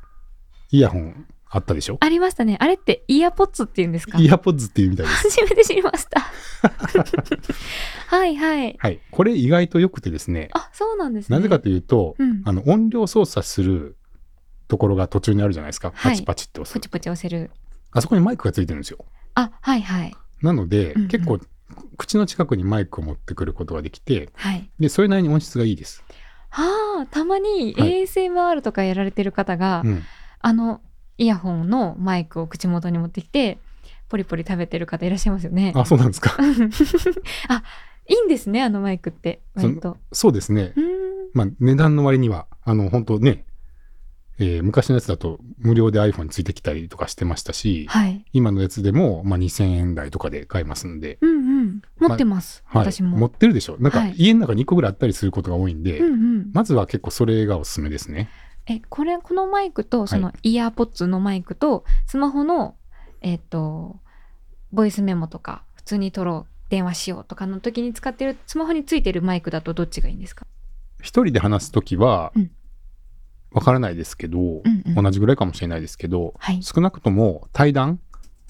[0.71, 1.99] イヤホンあったでしょ？
[2.01, 2.57] ありましたね。
[2.61, 4.19] あれってイヤポッツって言うんですか？
[4.19, 5.29] イヤポッツっていうみたいです。
[5.29, 6.21] 初めて知りました。
[8.09, 8.77] はいはい。
[8.79, 9.01] はい。
[9.11, 10.49] これ意外と良くてですね。
[10.53, 11.37] あ、そうなんですね。
[11.37, 13.97] なぜかというと、うん、あの音量操作する
[14.69, 15.93] ところが途中にあるじゃないですか。
[15.95, 16.73] はい、パチパチって押す。
[16.73, 17.51] パチパチ押せる。
[17.91, 19.05] あそこにマイクがついてるんですよ。
[19.35, 20.17] あ、はいはい。
[20.41, 21.39] なので、うんうん、結構
[21.99, 26.03] 口の近くにマイクを持ってくることができて、はい、でそれなりに音質がいいです。
[26.49, 30.03] はあたまに ASMR とかやられてる方が、はいうん、
[30.41, 30.81] あの
[31.23, 33.59] イヤホンのマイクを口元に持ってきて
[34.09, 35.73] ポリポリ食べてる方いらっしゃいますよね。
[35.75, 36.37] あそうなんですか。
[37.49, 37.63] あ
[38.09, 39.97] いいんですねあのマイクって割と。
[40.11, 40.75] そうですね。
[41.33, 43.45] まあ値段の割にはあの本当ね
[44.39, 53.17] えー、昔のやつだと無料で iPhone についてきたりとかしてましたし、はい、今のやつでも、まあ、2000円台とかで買えますんで、うんうん、持ってます、まあ、私も。
[53.19, 53.77] 持ってるでしょ。
[53.79, 56.11] なんか家の中に1個ぐらいあったりすることが多いんで、はい
[56.53, 58.29] まずは結構それがおすすめですね
[58.67, 62.77] えこれこのマイクとそのイヤーポッツのマイクとスマホの
[63.21, 63.97] えっ、ー、と
[64.73, 70.47] ボイスメモとか普通に撮ろう電話しようとかの時に使ってるスマホについてるマイクだとどっちがいいんですか？
[71.03, 72.51] 一人で話す時は、うん。
[73.51, 78.01] わからないですけど、うんうん、同じぐらいかもしれないですけど、はい、少なくとも対談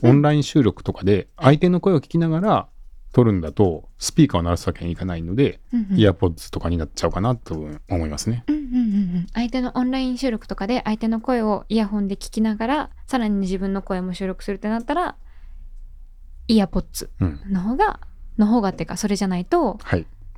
[0.01, 2.69] オンライン収録とかで相手の声を聞きながら
[3.13, 7.55] 撮るんだとスピーカーを鳴らすわけにいかないので、うんうん、イヤーポッズとかになっちゃうかなと
[7.89, 15.17] 思いますね、うんうんうん、相手のオンライン収録とかで相手の声をイヤホンで聞きながらさらに自分の声も収録するってなったら
[16.49, 18.01] イヤーポッツの方が、
[18.39, 19.79] うん、の方がっていうかそれじゃないと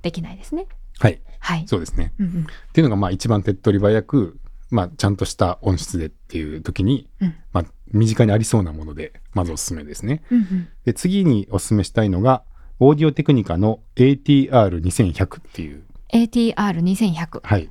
[0.03, 0.67] できないですね。
[0.99, 4.39] はい、はい、そうですね、うんうん、っていうのがまあ一番手っ取り早く
[4.71, 10.23] まあ、ちゃんとした音質でっていう時に、うん、まあ、身近にありそうなもので、まずおすすめですね。
[10.33, 12.43] うんうん、で、次におすすめしたいのが、
[12.81, 15.85] オーディオテクニカの ATR2100 っていう。
[16.13, 17.41] ATR2100。
[17.43, 17.71] はい。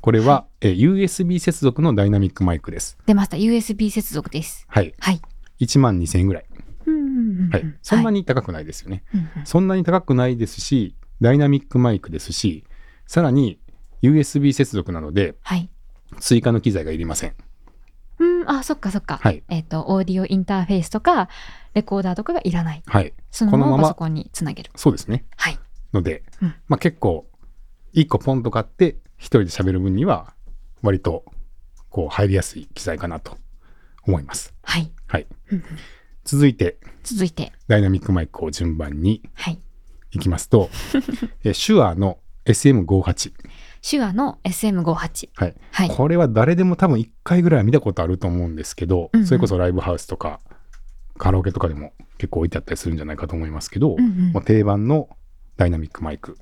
[0.00, 2.96] これは、はい、え USB 接続のダイナミックマイクです。
[3.06, 3.36] 出ました。
[3.36, 4.66] USB 接続です。
[4.68, 4.94] はい。
[4.98, 5.20] はい。
[5.60, 6.46] 1万2000円ぐらい。
[7.50, 7.74] はい。
[7.82, 9.46] そんなに高くないですよね、はい。
[9.46, 12.64] そんなに高くないですし、ダイナミックマイクですし、
[13.06, 13.58] さらに
[14.02, 15.68] USB 接続なので、はい、
[16.20, 17.34] 追加の機材がいりません。
[18.48, 19.18] うん、あ、そっかそっか。
[19.22, 19.42] はい。
[19.48, 21.28] えっ、ー、と、オーディオインターフェースとか、
[21.74, 22.82] レコーダーとかがいらない。
[22.86, 23.12] はい。
[23.30, 24.70] そのままパソコンにつなげる。
[24.76, 25.24] そうですね。
[25.36, 25.58] はい。
[25.92, 27.26] ので、うん、まあ結構、
[27.92, 30.34] 一個ポンと買って、一人で喋る分には、
[30.82, 31.24] 割と、
[31.88, 33.36] こう、入りやすい機材かなと
[34.06, 34.54] 思います。
[34.62, 34.90] はい。
[35.06, 35.26] はい。
[36.24, 39.58] 続いて、続いて、ダイナミックマイクを順番に、はい。
[40.12, 40.70] いきますと、
[41.44, 43.32] え手話の SM58。
[43.88, 50.40] 手話の SM58、はい、はい、これは誰でも多分1回ぐらいは見たことあると思うんですけど、うんうん、それこそライブハウスとか
[51.18, 55.08] カラオケとかでも結構置いてあったりするんじゃないかと思いますけど、うんうん、もう定番の
[55.56, 56.36] ダイナミックマイク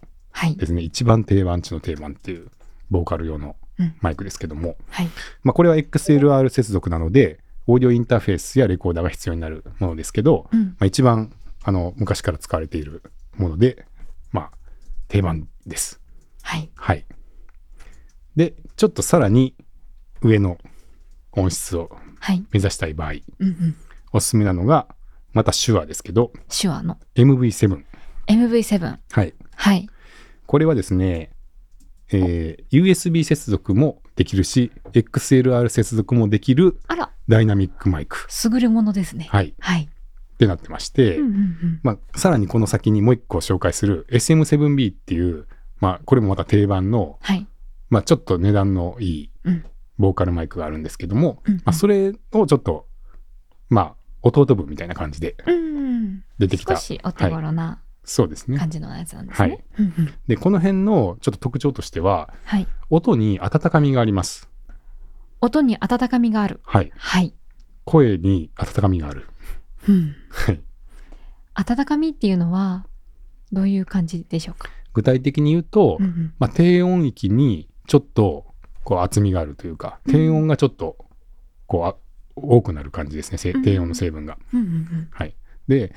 [0.57, 2.49] ですね、はい、一番定番中の定番っていう
[2.91, 3.57] ボーカル用の
[4.01, 5.09] マイクですけども、うんはい、
[5.43, 11.31] まあ、これは XLR 接続なのでオーディオインターフェースやレコーダーが必要になるものですけど、うん、まあ、一番
[11.63, 13.03] あの昔から使われている
[13.37, 13.87] もので、
[14.33, 14.51] まあ、
[15.09, 16.01] 定番です。
[16.43, 17.05] はい、はい
[18.37, 19.55] で、ちょっとさらに
[20.23, 20.59] 上の
[21.33, 21.91] 音質を
[22.51, 23.77] 目指したい場合、はいうんうん、
[24.13, 24.89] おすすめなのが、
[25.33, 27.83] また手話ですけど、手話の MV7。
[28.29, 28.99] MV7。
[29.11, 29.35] はい。
[29.57, 29.89] はい。
[30.47, 31.31] これはですね、
[32.13, 36.79] えー、USB 接続もできるし、XLR 接続もできる
[37.29, 38.29] ダイナミックマイク。
[38.45, 39.29] 優れものですね。
[39.31, 39.55] はい。
[39.59, 39.89] はい。
[40.35, 45.47] ってなってまして、うんうんうん、まあ、さらにこの先にもう一個紹介する SM7B っていう、
[45.81, 47.47] まあ、これもまた定番の、はい、
[47.95, 49.31] まあ、ちょっと値段のいい
[49.99, 52.89] ボーカルマイクがあるんですけども、うん、まあ、それをちょっと、
[53.69, 55.37] まあ、弟分みたいな感じで
[56.39, 56.75] 出てきた。
[56.75, 58.59] 少しお手頃な、はい、そうですね。
[58.59, 59.49] 感じのやつなんですね。
[59.49, 59.65] はい。
[60.27, 64.49] で、この辺のちょっと特徴としては、はい、音に温かみがあります。
[65.41, 66.61] 音に温かみがある。
[66.65, 66.91] はい。
[66.97, 67.33] はい。
[67.85, 69.29] 声に温かみがある。
[69.89, 70.17] うん。
[70.31, 70.61] はい。
[71.55, 72.87] 温かみっていうのは、
[73.53, 74.69] どういう感じでしょうか？
[74.95, 78.47] 具体的に言うと、うんうん、まあ、低音域にちょっと
[78.83, 80.97] こう厚みがあるというか、低音がちょっと
[81.67, 82.05] こう
[82.37, 84.39] 多くなる感じですね、低音の成分が。
[85.11, 85.35] はい、
[85.69, 85.95] で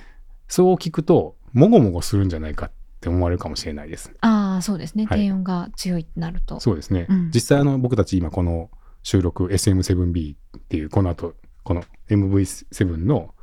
[0.47, 2.71] そう聞くともごもごするんじゃないかっ
[3.01, 4.11] て思われるかもしれないです。
[4.21, 6.59] ああそうですね、はい、低音が強いってなると。
[6.59, 8.69] そうですね、うん、実際あの僕たち今この
[9.03, 11.33] 収録 SM7B っていうこの後
[11.63, 13.33] この MV7 の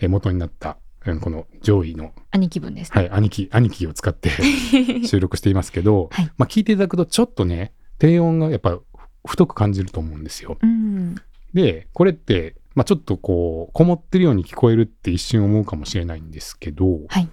[0.00, 0.78] 元になった
[1.20, 4.30] この上位の兄貴分です、ね、はい兄貴兄貴を使って
[5.04, 7.72] 収録していますけど、はい、まあ聞いていただくとちょっとね
[8.02, 8.80] 低音がやっぱ
[9.24, 10.58] 太く感じると思うんですよ。
[10.60, 11.14] うん、
[11.54, 17.28] でこれって、まあ、ちょっとこうこもってるように聞こえるって一瞬思うかもしれないんですけど、はい、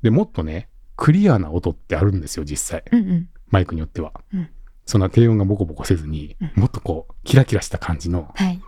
[0.00, 4.14] でもっとねクリアな音ってあるんですよ実際、うんうん、マイクによっては。
[4.32, 4.48] うん、
[4.86, 8.62] そんな低音がボコボコせずに、うん、もっとこうキラキラした感じの、はい、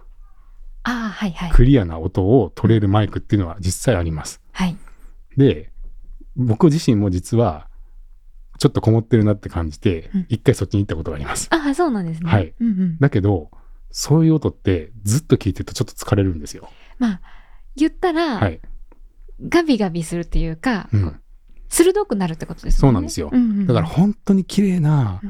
[0.83, 4.43] あはいはい、クリアな音を取れるマイクっていうのは実際あります。
[4.53, 4.77] はい、
[5.39, 5.73] で
[6.37, 7.70] 僕自身も実は
[8.61, 11.49] ちょっとこもってるなって感じて、一、回そっちに行ったことがあります。
[11.51, 12.31] ああ、そうなんですね。
[12.31, 12.53] はい。
[12.61, 13.51] うんうん、だけど、
[13.91, 16.69] そういう音ってずっと聞いてるとちょっと疲れるんですよ。
[16.99, 17.21] まあ、
[17.75, 18.61] 言ったら、はい、
[19.49, 21.21] ガビガビするっていうか、うん、
[21.71, 22.81] 鋭くなるってことですね。
[22.81, 23.31] そうなんですよ。
[23.33, 25.23] うんうん、だから本当に綺麗な、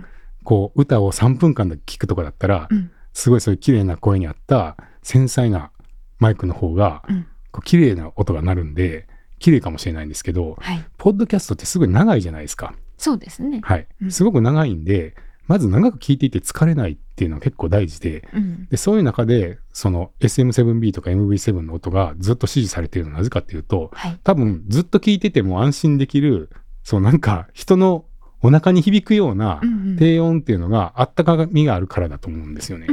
[0.43, 5.71] こう、歌を3分間で聞くとかだったら、うん、すごいそういう綺麗な声に合った繊細な
[6.19, 9.07] マイクの方が、うん、こう綺麗な音が鳴るんで、
[9.39, 12.75] 綺麗かもしれないんですけど、はい、ポッドキャストってすごい長いじゃないですか。
[13.01, 13.61] そうですね。
[13.63, 13.89] はい。
[14.11, 26.51] すごく長いんで、まず長く聞いていて疲れないっていうのは結構大事で、うん、でそういう中でその SM7B とか MV7 の音がずっと支持されているのはなぜかっていうと、はい、多分ずっと聞いてても安心できる
[26.85, 28.05] そうなんか人の
[28.43, 29.61] お腹に響くような
[29.99, 32.87] 低音っていうのがあったかみがあるからだと思うんですよね。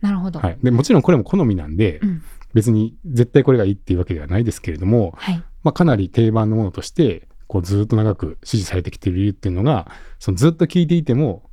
[0.00, 2.22] なるほど、はい、でもちろんこれも好みなんで、うん、
[2.54, 11.50] 別に絶対これがいいっていうわけではないですけれども、はい、まあ、かなり定番のものとしてこうずっと長く支持されてきている理由っていうのがそのずっと聞いていても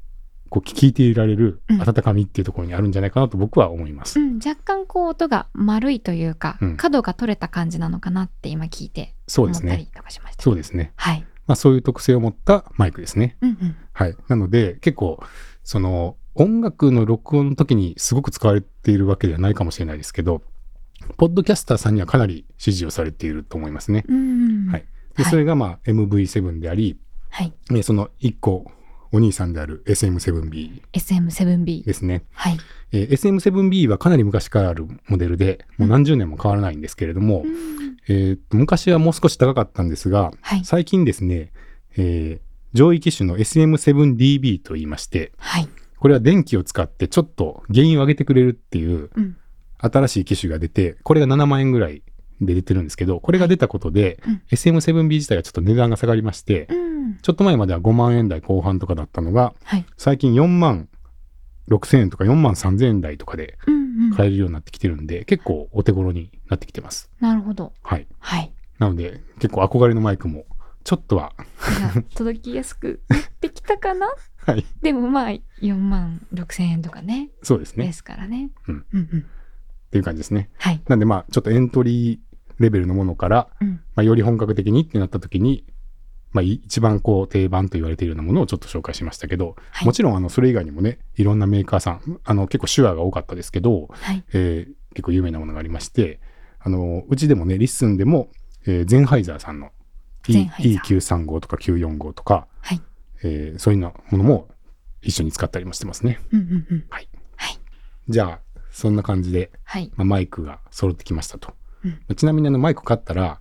[0.50, 10.92] こう聞いていられる温かみっていうところにあるんじゃないかなと僕は思います、うん、若干こう音が丸いというか、うん、角が取れた感じなのかなって今聞いて思ったりとかしました、そうですね。
[10.98, 11.26] はい。
[11.48, 14.16] まあ、そういう特性を持ったマイクですね、うんうん、はい。
[14.28, 15.24] なので結構
[15.64, 20.42] その音楽の録音の時にすごく使われているわけではないかもしれないですけど
[21.18, 24.86] ポッドキャスターさんにはかなり支持をされていると思いますね、うんうん、はい
[25.18, 27.00] で、それがまあ MV7 であり、
[27.30, 28.72] はい、その1個
[29.14, 30.82] お兄さんである SM7B。
[30.94, 31.84] SM7B。
[31.84, 32.24] ですね。
[32.32, 32.58] はい。
[32.94, 41.52] えー、SM7B はかなり昔からあるモデルで、もう何十年も変わらないんですけれども、うん、えー、昔はもう少し高かったんですが、はい、最近ですね、
[41.98, 42.40] えー、
[42.74, 45.68] 上位機種の SM7DB と言いまして、はい、
[46.00, 49.10] これは電気を使ってちょっと原因を上げてくれるっていう、
[49.78, 52.02] 新しい機種が出て、これが7万円ぐらい
[52.42, 60.90] で出てるんですけど、これが出たことで、うん、SM7B 自体はちょっと値段が下がりまして、うん、ちょっと前までは5万円台後半とかだったのが、はい、最近4万
[61.70, 63.58] 6千円とか4万3千円台とかで
[64.16, 67.10] 買えるようになってきてるんで、うんうん、結構お手頃になってきてます。
[67.20, 67.74] なるほど。
[67.82, 68.08] はい。
[68.20, 68.52] はい。
[68.80, 70.46] なので、結構憧れのマイクも、
[70.84, 71.34] ちょっとは
[72.16, 73.02] 届きやすく
[73.40, 74.08] できたかな？
[74.46, 74.66] はい。
[74.82, 75.30] でもまあ、
[75.62, 77.30] 4万6千円とかね。
[77.44, 77.86] そうですね。
[77.86, 78.50] ですからね。
[78.68, 78.86] うん。
[78.94, 79.20] うんうん。
[79.20, 79.24] っ
[79.92, 80.50] ていう感じですね。
[80.58, 80.82] はい。
[80.88, 82.20] なんでまあ、ちょっとエントリー
[82.62, 85.66] レベルのものから、うん、まあ、より本格的にってなった時に、
[86.32, 96.20] まあ、一番こう定番と言われているようなものをちょっと紹介しましたけど、はい、もちろんあのそれ以外にもねいろんなメーカーさんあの結構手話が多かったですけど、はい、えー、結構有名なものがありまして
[96.60, 98.30] あのうちでもね LISTEN でも、
[98.66, 99.72] えー、ゼンハイザーさんの
[100.24, 102.82] E935 とか945とか、はい、
[103.24, 104.48] えー、そういうようなものも
[105.02, 106.20] 一緒に使ったりもしてますね。
[108.08, 109.92] じゃあそんな感じで、はい。
[109.96, 111.54] まあ、マイクが揃ってきましたと。
[111.84, 113.40] うん、ちなみにあのマイク買ったら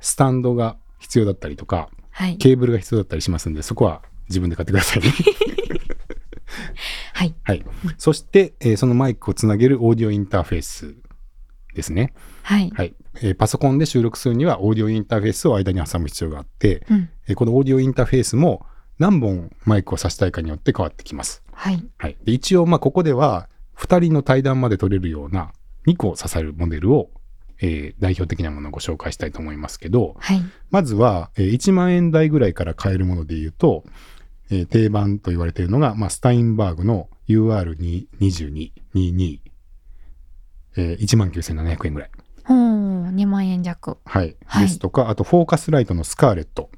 [0.00, 5.02] スタンドが必要だったりとか、はい、ケーブルが必要だったりしますんでそこは自分で買ってください。
[5.02, 5.12] ね。
[7.12, 7.64] はい、 はい、
[7.98, 10.94] そして、えー、そのマイクをつなげるオーディオインターフェース
[11.74, 12.12] ですね。
[12.42, 12.94] はい、はい。
[13.16, 18.66] えー、パソコンで収録するにはオーディオインターフェースを間に挟む必要があって、うん、えー、このオーディオインターフェースも
[18.98, 21.42] 何本マイクを挿したいかによって変わってきます。
[21.52, 25.52] はい、はい、で一応まあここでは2人の対談まで取れるような
[25.86, 27.10] 2個刺さるモデルを
[27.64, 33.84] えー、代表的なものをご紹介したいと思いますけど、はい、まずは、えー、1万円台ぐらいから買えるもので言うと、
[34.50, 39.38] えー、定番と言われているのが、まあ、スタインバーグの UR2222、
[40.76, 42.10] えー、1万9700円ぐらい。
[42.44, 42.56] ほう、
[43.14, 43.98] 2万円弱。
[44.04, 44.34] はい。
[44.44, 46.68] はい、ですとか、あと、フォーカスライトのスカーレット。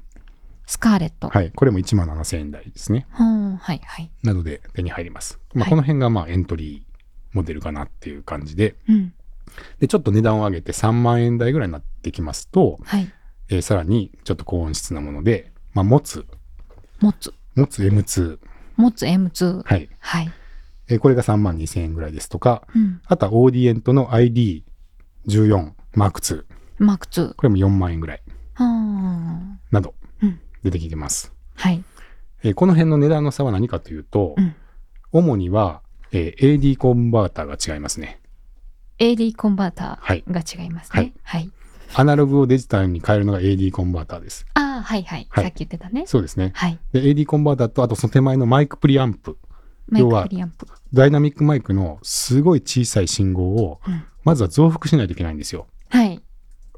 [0.67, 1.29] スカーレット。
[1.29, 1.51] はい。
[1.51, 3.07] これも1万7000円台ですね。
[3.09, 4.11] はい、はい。
[4.21, 5.39] などで手に入ります。
[5.55, 6.91] まあ、この辺が、まあ、エントリー
[7.33, 9.15] モデルかなっていう感じで、うん、
[9.79, 13.11] で、ちょっと値段を上げて3万円台ぐらいになってきますと、はい、
[13.49, 16.25] えー、さらにちょっと高音質なもので、まあ、持つ。
[16.99, 17.33] 持つ。
[17.55, 18.39] 持つ M2。
[18.77, 19.63] 持つ M2。
[19.63, 19.89] はい。
[19.99, 20.31] はい。
[20.87, 26.43] えー、これが3万2000円ぐらいですとか、うん、あとはオーディエントの ID14 マーク2。
[26.79, 27.35] マーク2。
[27.35, 28.23] これも4万円ぐらい。
[29.71, 29.95] など、
[30.63, 31.33] 出てきてます。
[31.57, 31.83] うん、はい。
[32.43, 34.55] えー、この辺の値段の差は何かというと、うん、
[35.11, 35.81] 主には、
[36.11, 38.21] えー、AD コンバーターが違いますね。
[38.99, 41.13] AD コンバーターが違いますね。
[41.23, 41.41] はい。
[41.41, 41.51] はい、
[41.95, 44.45] アナログをデジタルに変えるのが AD コンバーターです。
[44.53, 45.27] ああ、はいはい。
[45.35, 46.05] さっき言ってたね。
[46.07, 46.51] そうですね。
[46.55, 46.79] はい。
[46.93, 49.37] で、AD コンバーターと、あとその手前のマイクプリアンプ。
[49.91, 50.27] 要は、
[50.93, 53.81] ダイナミックマイクのすごい小さい信号を、
[54.23, 55.67] まずは増幅しないといけないんですよ。
[55.89, 56.23] はい。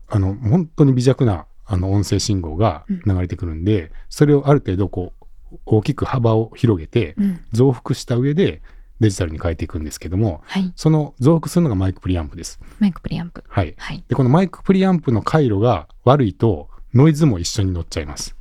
[0.10, 5.14] あの、本当に微弱な、あの、音声信号が流れてくるんで、それをある程度こ
[5.52, 7.16] う、大きく幅を広げて、
[7.54, 8.62] 増幅した上で、
[9.00, 12.60] デジタルに変えていくんですけども、はい、その増幅するのがマイクプリアンプです。
[12.80, 13.44] マイクプリアンプ。
[13.48, 13.76] はい。
[13.78, 18.36] はい、で、このマイクプリアンプの回路が悪いと、ノイズも一緒に乗っちゃいます。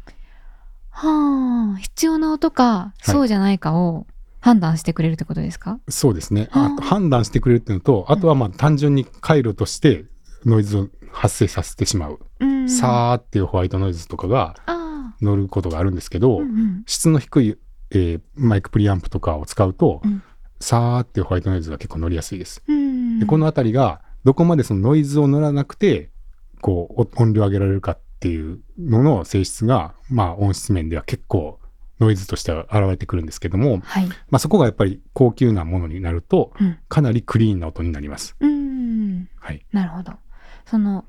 [0.90, 4.06] はあ、必要な音か、そうじゃないかを
[4.40, 6.48] 判断してくれるってことですか、そうですね。
[6.52, 6.74] あ。
[6.80, 10.06] 判断してくれるっていうのと、あとはまあ単純に回路として
[10.46, 14.54] ノイズを発生させてしまう、うん、さーっていうホワイトノイズとかが
[15.20, 17.58] 乗ることがあるんですけど、うんうん、質の低い、
[17.90, 20.22] えー、マイクプリアンプとかを使うと、うん、
[20.60, 22.62] さーってホワイトノイズが結構乗りやすいです。
[22.66, 26.10] うん、でこの辺りがどこまでそのノイズを乗らなくて
[26.60, 31.60] こう音量上げられるかっていうのの性質が、まあ、音質面では結構
[32.00, 38.36] ノイズとしては現れてくるんですけども、はい、まあ、そこがやっぱり高級なものになると、うん、かなりクリーンな音になります。
[38.40, 40.12] うんはい、なるほど。
[40.66, 41.04] その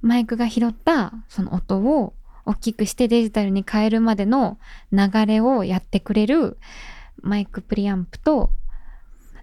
[0.00, 2.14] マイクが拾ったその音を
[2.44, 4.58] 大きくしてデジタルに変えるまでの
[4.92, 6.58] 流れをやってくれる
[7.20, 8.50] マイクプリアンプと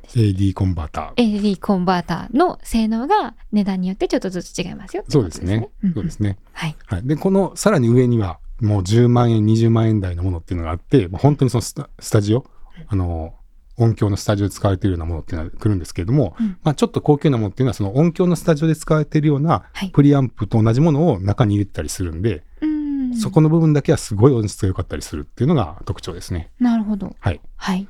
[0.10, 1.42] AD コンバーター。
[1.42, 5.70] AD コンバーターの性能が値段によってちょっとずつ違いますよ、そうですね。
[5.94, 6.38] そうですね。
[6.54, 6.76] はい。
[6.86, 7.08] はい。
[7.08, 12.46] で、このさらに上にはもう10万円、20万円台のものっていうのがあって、もう本当にそのスタスタジオ、
[12.88, 13.36] あの、
[13.78, 26.52] 音響のスタジオで使われているようなものっていうのが来るんですけれども、うん、まあちょっと高級なものっていうのはその音響のスタジオで使われているようなプリアンプと同じものを中に入れてたりするんで、うん、そこの部分だけはすごい音質が良かったりするっていうのが特徴ですね。
[26.60, 27.16] なるほど。
[27.20, 27.42] はい。
[27.56, 27.88] はい。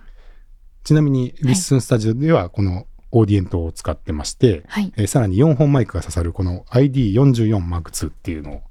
[0.83, 8.61] ちなみにリッスンスタジオではこのオーディエントを使ってまして、はい、えー、さらに4本マイクが刺さるこの ID44M2 っていうのを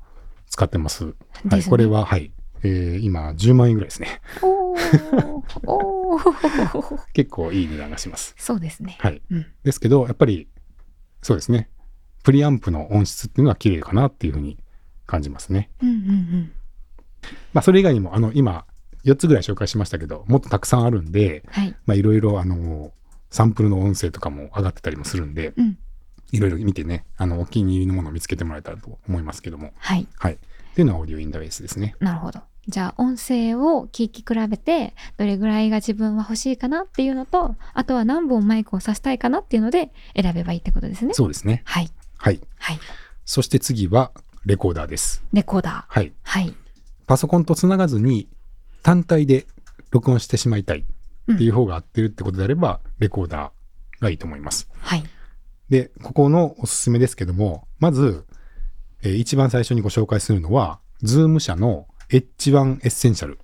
[0.47, 0.99] 使ってます。
[0.99, 1.15] すね、
[1.51, 2.33] はい、これは、はい、
[2.63, 4.21] えー、今10万円ぐらいですね。
[5.67, 6.19] お
[7.15, 8.35] 結構いい値段がします。
[8.37, 8.97] そうですね。
[9.01, 9.23] はい。
[9.31, 10.49] うん、ですけど、やっぱり、
[11.23, 11.71] そうですね。
[12.25, 14.59] プリアンプの音質っていうのは綺麗かなっていうふうに
[15.07, 15.71] 感じますね。
[15.83, 16.53] うんうんうん。
[17.55, 18.67] まあ、それ以外にも、あの、今、
[19.05, 22.93] 4つぐらい紹介しましたけど、もっとたくさんあるんで、はい、まあ、いろいろ、あの、
[23.31, 25.79] サンプルの音声とかも上がってたりもするんで、うん、
[26.33, 29.73] いろいろ見てね、あの、お気に入りのものを見つけてもらえたらと思いますけども。
[29.79, 30.07] はい。
[30.19, 30.35] はい。
[30.35, 31.95] っていうのはオーディオインダーベースですね。
[32.01, 32.41] なるほど。
[32.69, 41.13] じゃあ音声を聞き比べてどれぐらいが自分は欲しいかなっていうのとあとは何本マイクを挿したいかなっていうので選べばいいってことですね。
[41.13, 41.63] そうですね。
[41.65, 41.91] はい。
[42.19, 42.41] はい。
[42.59, 42.79] はい、
[43.25, 44.13] そして次は
[44.47, 45.25] レコーダーです。
[45.33, 45.85] レコーダー。
[45.89, 46.13] はい。
[46.23, 46.55] はい。
[47.09, 48.29] パソコンとつながずに
[48.83, 49.47] 単体で
[49.91, 50.85] 録音してしまいたい
[51.33, 54.69] っていう方が合ってるってことであれば、うん、レコーダーがいいと思います。
[54.81, 55.05] はい。
[55.69, 58.27] で、ここのおすすめですけども、まず、
[59.03, 63.39] えー、一番最初にご紹介するのは、 ZOOM 社の H1 Essential。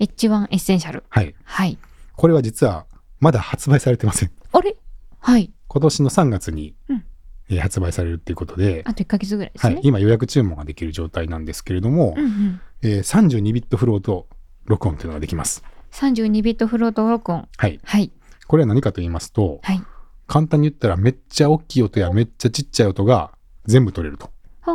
[0.00, 1.04] H1 Essential。
[1.08, 1.34] はい。
[1.44, 1.78] はい。
[2.14, 2.86] これは実は
[3.20, 4.32] まだ発売されてません。
[4.52, 4.76] あれ？
[5.18, 5.52] はい。
[5.68, 7.04] 今年の3月に、うん
[7.48, 9.74] えー、発売されるっていうことで、あと1ヶ月ぐらいですね。
[9.74, 9.82] はい。
[9.84, 14.28] 今予約注文ができる状態なんですけれども、うんうんえー、32ビットフロート
[14.64, 15.64] 録音というのができます。
[15.92, 17.48] 32ビットフロート録音。
[17.56, 17.80] はい。
[17.84, 18.10] はい。
[18.46, 19.82] これは何かと言いますと、はい。
[20.26, 23.32] 簡単に言ったらめっちゃ大きい音やめっちゃちっちゃい音が
[23.66, 24.30] 全部取れると。
[24.60, 24.72] は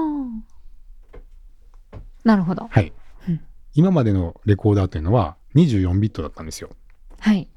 [1.94, 1.98] あ。
[2.24, 2.68] なるほど。
[2.70, 2.94] はい。
[3.74, 6.72] 今までのレコーダーというのは24ビットだったんですよ。
[7.20, 7.48] はい。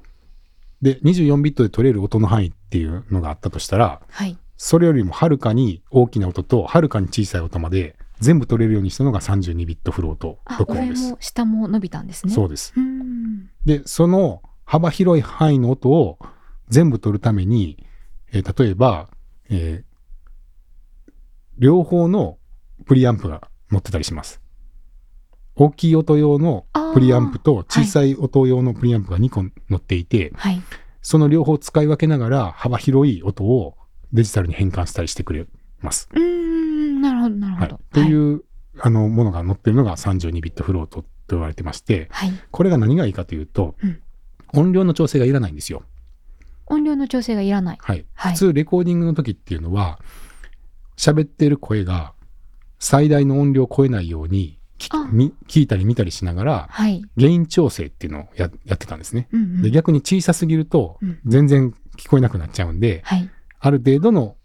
[0.81, 4.37] で、24ビットで取れる音の範囲っていうのがあったとしたら、はい。
[4.57, 11.05] それよりもはるかに大きな音とはるかに小さい音まで全部取れるようにしたのが32ビットフロート録音です。
[11.05, 12.33] 上も下も伸びたんですね。
[12.33, 12.73] そうです。
[13.65, 16.19] で、その幅広い範囲の音を
[16.69, 17.85] 全部取るために、
[18.31, 19.09] えー、例えば、
[19.49, 21.11] えー、
[21.57, 22.37] 両方の
[22.85, 24.39] プリアンプが載ってたりします。
[25.55, 30.61] 大きい音用のプリアンプと小さい音用のプリアンプが2個乗っていて、はい、
[31.01, 33.77] その両方使い分けながら幅広い音を
[34.13, 35.45] デジタルに変換したりしてくれ
[35.81, 36.09] ます。
[36.13, 37.65] うんなるほどなるほど。
[37.65, 38.41] はい、っていう、はい、
[38.79, 44.01] あのものが載ってるのが32ビットフロートと言われてまして、はい、これが何がいいかというと、うん、
[44.53, 45.83] 音量の調整がいらないんですよ。
[46.67, 47.77] 音量の調整がいらない。
[47.81, 48.05] はい。
[48.13, 49.99] 普通レコーディングの時っていうのは
[50.97, 52.13] 喋ってる声が
[52.79, 54.59] 最大の音量を超えないように
[55.47, 63.29] 聞いたり見たりしながら、はい、原因調整っていうのをややってたんですね、うんうん、で逆に小さすぎると全然聞こえなくなっちゃうんで、うん、
[63.59, 64.35] ある程度の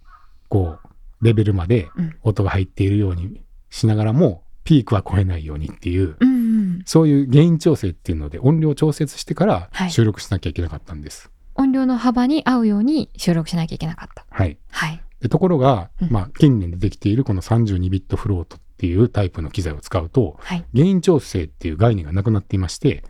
[0.49, 0.86] こう
[1.23, 1.89] レベルまで
[2.23, 6.35] 音が入っているようにしながらも、ピークは超えないようにっていう、うんう
[6.79, 14.27] ん、そういう原因調整っていうので音量調節してから収録しなきゃいけなかったんです、はい、音量の幅に合うように収録しなきゃいけなかった。
[14.29, 23.05] はい、はい、でところが、まあ、近年でできているこの32ビットフロートっていうタイプの機材を使うと、はい、原因調整っていう概念がなくなっていまして、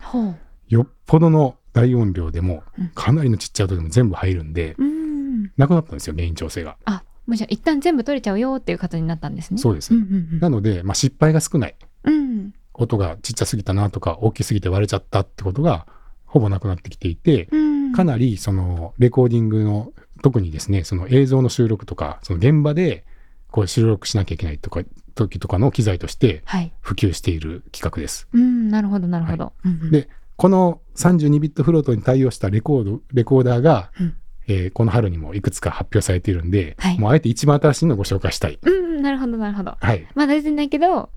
[0.69, 2.63] よっぽどの大音量でも、
[2.95, 6.77] かなりのちっちゃい音でも全部入るんで、うん、なくなったんですよ、原因調整が。
[6.85, 9.59] あ、もうじゃあ一旦全部取れちゃうよっていう形になったんですね。
[9.59, 9.95] そうです。
[9.95, 11.75] うんうんうん、なので、まあ、失敗が少ない。
[12.05, 15.87] うん、音がちっちゃすぎたなとか、大きすぎて割れちゃったってことが、
[16.27, 23.05] ほぼなくなってきていて、うん、かなりそのレコーディングの特にですねその映像の収録とかその現場で
[23.51, 24.83] こう収録しなきゃいけないとか
[25.15, 26.43] 時とかの機材として
[26.81, 28.29] 普及している企画です。
[28.33, 29.45] はい、うんなるほどなるほど。
[29.45, 29.53] は
[29.89, 34.15] い、でこの32ビットフロートに対応したレコードレコーダーが、うん、
[34.49, 38.59] えー、この春にもいくつか発表されているんで、はい、もうあえて一番新しいのをご紹介したい。
[38.63, 39.77] うん、なるほど、なるほど。
[39.81, 40.07] はい。
[40.15, 41.11] まだ出てないけど、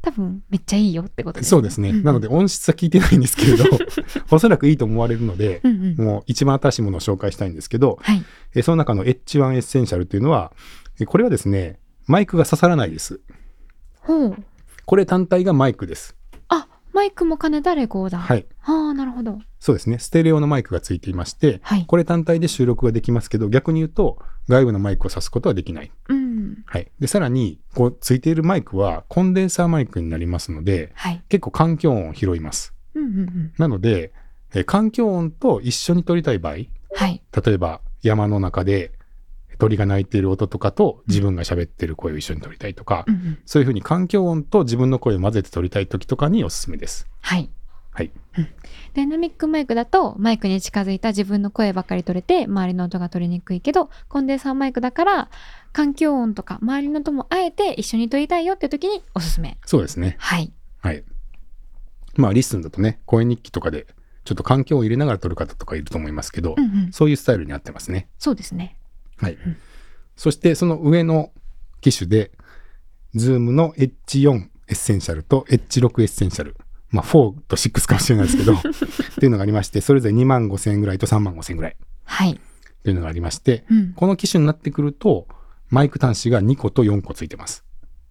[0.00, 1.50] 多分めっちゃいいよってことですね。
[1.50, 1.92] そうですね。
[1.92, 3.64] なので音質は聞いてないんですけれど、
[4.30, 8.22] おそらくいいと思われるので、うんうん、もう一番新しいものを紹介したいんですけど、はい、
[8.54, 10.52] えその中の H1 エッセンシャルというのは、
[11.06, 13.20] これはですね、マイクが挿さらないです。
[14.00, 14.36] ほう。
[14.86, 16.18] これ単体がマイクです。
[16.98, 18.20] マイクも兼ねたレコーダー。
[18.22, 18.44] はい。
[18.72, 19.38] はあ、なるほど。
[19.58, 19.98] そうですね。
[19.98, 25.90] ステレオのマイクがついていまして、はい、これ単体で収録ができますけど、逆に言うと、外部のマイクを挿すことはできない。
[26.08, 26.56] うん。
[26.66, 26.90] はい。
[27.00, 32.74] で、さらに、こう、ついているマイクはコンデンサーマイクになりますので、はい、結構環境音を拾います。
[32.94, 34.12] うんうんうん、なので、
[34.54, 36.52] え環境音と一緒に撮りたい場合、
[36.94, 38.92] はい、例えば山の中で
[39.58, 47.08] 鳥が鳴いている音とかと自分が喋ってる声を一緒に撮りたいとか、うん、そういうふうに環境音と自分の声を混ぜて撮りたい時とかにおすすめです。
[47.20, 47.50] はい。
[48.94, 55.30] ダイナミックマイクだとマイクに近づいた自分の声ばかり取れて周りの音が取りにくいけどコンデンサーマイクだから
[55.72, 59.58] 環境音とか周りの音もあえて一緒に撮りたいよって時におすすめ。
[59.66, 60.16] そうですね。
[60.18, 60.52] はい。
[60.80, 61.04] はい。
[62.16, 63.86] まあ LISTEN だとね声日記とかで
[64.24, 68.08] ちょっと環境を入れながら撮る方とかいると思いますけど、うんうん、そういうスタイルに合ってますね。
[68.18, 68.76] そうですね。
[69.16, 69.38] はい。
[70.16, 71.32] そしてその上の
[71.80, 72.32] 機種で、
[73.14, 76.56] ZOOM の H4 エッセンシャルと H6 Essential。
[76.90, 78.60] まあ4と6かもしれないですけど っ
[79.18, 81.76] ていうのがありまして、それぞれ2万5千円ぐらいと3万5千円ぐらい。
[82.04, 82.32] はい。
[82.32, 85.26] っていうのがありまして、うん、この機種になってくると、
[85.70, 87.64] マイク端子が2個と4個ついてます。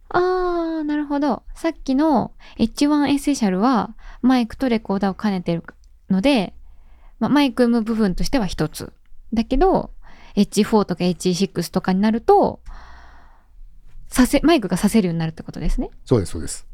[0.10, 1.44] あー、なるほど。
[1.56, 5.64] さっきの H1 エッセンシャルはマイクとレコーダーを兼ねてる
[6.10, 6.54] ので、
[7.20, 8.94] まあ、マイクの部分としては1つ。
[9.34, 9.92] だけど、
[10.36, 12.62] H4 とか H6 とかになると、
[14.08, 15.90] 挿せ、マイクが挿せるようになるってことですね。
[16.06, 16.67] そうです、そうです。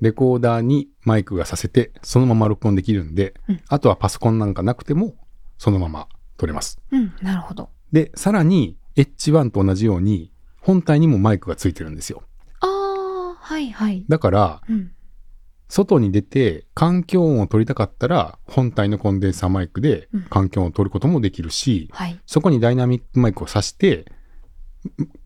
[0.00, 5.14] レコーダーにマイクが挿せて、そのまま録音できるんで、うん、あとはパソコンなんかなくても、
[5.58, 6.80] そのまま録れます。
[6.90, 7.70] うん、なるほど。
[7.92, 12.22] で、さらに H1 と同じように、本体にもマイクがついてるんですよ。
[12.60, 14.04] ああ、はいはい。
[14.08, 14.92] だから、うん、
[15.68, 24.06] 外に出て環境音を取りたかったら本体のコンデンサーマイクで環境音を取ることもできるし、うんはい、そこにダイナミックマイクを挿して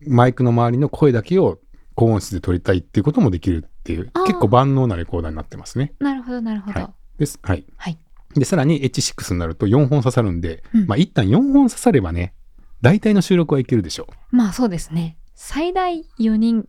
[0.05, 1.59] マイクの周りの声だけを
[1.95, 5.93] 高音質で取りたいっていうこともできるっていう結構万能なレコーダーになってますね。
[5.99, 6.79] なるほどなるほど。
[6.79, 7.37] はい、です。
[7.41, 7.65] はい。
[7.75, 7.97] はい、
[8.33, 12.33] でさらに H6 になると4本刺さるんで、うん、まあ一旦4本刺さればね
[12.81, 14.35] 大体の収録はいけるでしょう。
[14.35, 15.17] まあそうですね。
[15.35, 16.65] 最大4人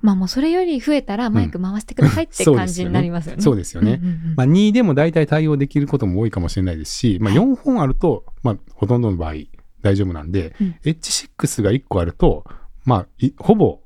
[0.00, 3.42] まあもうそれより増えたらマイク回してくださいって 感じになりますよね。
[3.42, 4.00] そうですよね。
[4.36, 9.34] まあ2でも大体対応できることも多いかもしれないですし、まあ4本あると、まあほとんどの場合
[9.82, 12.44] 大丈夫なんで、うん、H6 が1個あると、
[12.84, 13.06] まあ
[13.38, 13.80] ほぼ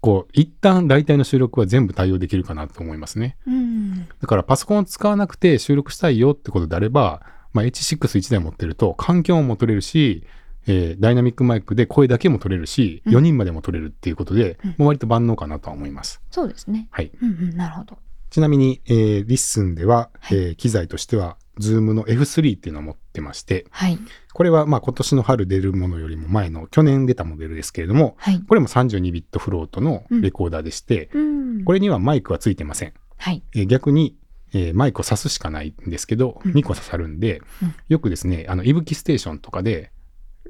[0.00, 3.36] こう一旦大体の収録は全部対応できるかなと思いますね。
[3.46, 7.22] うん、だからパソコンを使わなくて収録したいよってことであれば、
[7.52, 10.24] まあ、H61 台持ってると環境音も録れるし、
[10.66, 16.20] えー、ダイナミックマイクで声だけも録れるし、うん、4人までも録れるっていうことで、うん、もう割と万能かなとは思います。
[16.30, 16.88] そうですね。
[16.90, 17.10] はい。
[17.20, 17.98] うんうん、なるほど。
[18.30, 23.98] ちなみに、えー、 LISTEN では、はい、えー、機材としては、 ZOOM の F3 っていうのを持ってまして、はい、
[24.32, 32.94] これはまあ今年の春出るものよりも前の去年出たモデルですけれども、はい、これも32ビットフロートのレコーダーでして、うん、これにはマイクはついてません。
[33.16, 34.16] はい、えー、逆に、
[34.52, 39.92] えー、マイクを挿すしかないんですけど、うん、2個刺さるんで、うん、よくですね、あの、いぶきステーションとかで、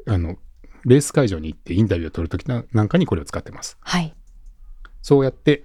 [0.07, 0.37] あの、
[0.85, 3.77] レース会場に行ってインタビューを取るときなんかにこれを使ってます。
[3.81, 4.15] はい。
[5.03, 5.65] そうやって、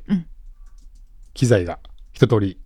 [1.33, 1.79] 機材が
[2.13, 2.59] 一通り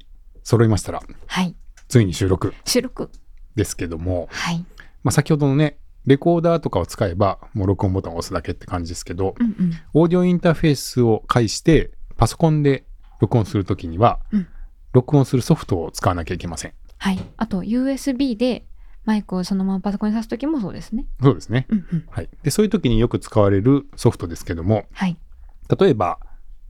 [0.44, 1.56] 揃いましたら、はい。
[1.88, 2.54] ついに収録。
[2.66, 3.10] 収録。
[3.56, 4.66] ですけども、はい。
[5.04, 12.86] まあ先ほどのね、レコーダーとかを使えば、もう録音ボタンを押すだけって感じですけど、うんうん、オーディオインターフェースを介して、パソコンで
[13.20, 14.48] 録音するときには、うん、
[14.94, 16.74] 録音するソフトを使わなきゃいけません。
[16.98, 17.20] はい。
[17.38, 18.66] あと、USB で
[19.06, 21.06] マイクをそのままパソコンに挿すときもそうですね。
[21.22, 22.30] そうですね、うんうん、はい。
[22.44, 25.18] で、そういう時によく使われるソフトですけども、はい、
[25.80, 26.20] 例えば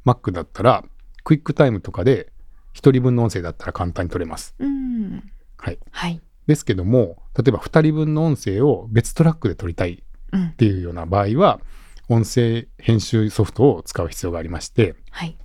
[0.05, 0.84] Mac だったら、
[1.24, 2.32] クイックタイムとかで
[2.78, 4.55] 1人分の音声だったら簡単に取れます。
[4.59, 5.32] うん。
[5.57, 5.80] はい。
[5.91, 6.21] はい。
[6.45, 10.03] ですけども、例えば2人分の音声を別トラックで撮りたい
[10.36, 11.59] っていうような場合は、
[12.07, 15.38] うん、音声編集ソフトを使う必要がありまして、はい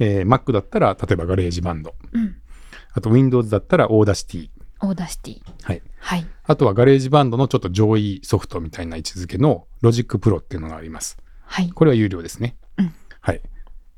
[0.00, 2.36] えー、Mac だったら例えば GarageBand、うん、
[2.92, 4.50] あと Windows だったら Audacity、
[4.80, 5.42] Audacity。
[5.62, 5.82] はい。
[5.98, 6.26] はい。
[6.44, 11.18] あとは GarageBand のちょっと上位ソフトみたいな位置づけの Logic Pro っていうのがあります。
[11.44, 11.70] はい。
[11.70, 12.56] これは有料ですね。
[12.78, 12.94] うん。
[13.20, 13.40] はい。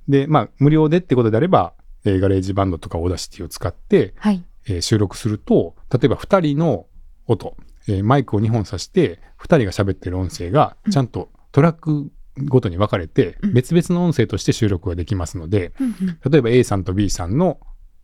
[0.08, 1.74] で、まあ、無料でってことであれば、
[2.04, 4.42] えー、 GarageBand とか Audacity を使って、はい。
[4.66, 6.86] えー、収録すると、例えば2人の
[7.26, 7.56] 音、
[7.88, 12.10] えー、マイクを2本挿して、2人が喋ってる音声が、ちゃんとトラック
[12.44, 17.58] ごとに分かれて、別々の音声として収録ができますので、うん、例えば A さんと B さんの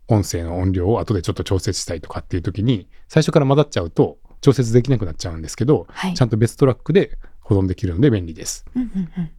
[0.08, 8.64] 音声の音量を後でちょっと調節したいとかっていう時に、最初から混ざっちゃうと、調節できなくなっちゃうんですけど、はい、ちゃんと別トラックで保存できるので便利です。
[8.74, 9.30] うんうんうん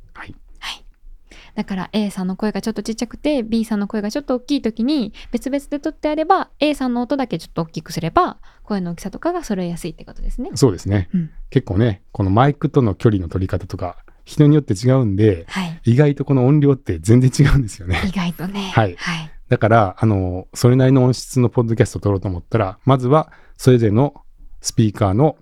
[1.57, 10.51] だから A さんの声がちょっとちっちゃくて B さんの声がちょっと大きい時に別々で撮ってあれば A さんの音だけちょっと大きくすれば声の大きさとかが揃えやすいってことですね。
[10.53, 18.03] そうですね、うん、結構ねこのマイクとの距離の取り方とか人によって違うんで、はい、意外とこの音量って全然違うんですよね。
[18.05, 18.71] 意外とね。
[18.75, 18.95] はい。
[18.95, 24.13] はい、だから、あの、それなりの音質のポッドキャストを撮ろうと思ったら、まずはそれぞれの
[24.59, 25.37] スピーカーの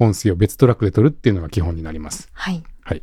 [0.00, 2.28] 音声を別トラックで撮るっていうのが基本になります。
[2.32, 2.64] はい。
[2.82, 3.02] はい。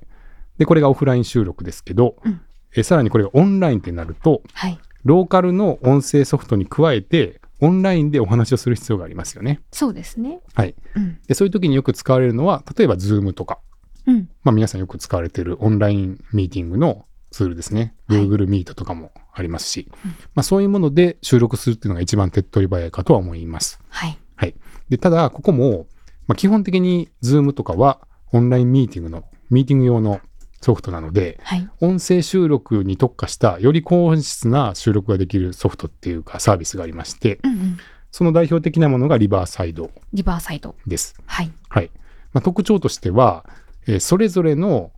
[0.57, 2.41] で、これがオフライン収録ですけど、うん、
[2.75, 9.61] えさらにこれがオンラインってなると、はい、ローカルの音声ソフトに加えて、オンラインでお話をする必要がありますよね。
[9.71, 10.41] そうですね。
[10.53, 10.75] はい。
[10.95, 13.59] うん、でそういう時によく使われるのは、例えば Zoom とか、
[14.05, 17.95] うん、まあ皆さんよく使われているオンラインミーティングのツールですね。
[18.09, 23.79] Google Meet とかもありますし、はい、まあそういうもので収録するっていうのが一番手っ取り早いかとは思います。
[23.89, 24.17] はい。
[24.35, 24.55] はい。
[24.89, 25.87] で、ただ、ここも、
[26.27, 27.99] まあ基本的に Zoom とかは
[28.31, 30.21] オンラインミーティングの、ミーティング用の
[30.61, 37.77] ソフトなので、はい、音声収録に特化したより高音質な収録ができるソフトっていうかサービスがありまして、うんうん、
[38.11, 41.15] その代表的なものがリバーサイドリバーサイドです。
[41.25, 41.51] はい。
[41.69, 41.91] はい。
[42.33, 43.45] まあ、特徴としては、
[43.87, 44.91] えー、それぞれの、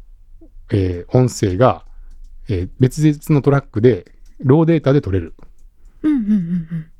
[0.72, 1.84] えー、音声が、
[2.48, 5.36] えー、別々のトラックでローデータで取れる。
[6.04, 6.36] うんうんうんう
[6.76, 6.92] ん。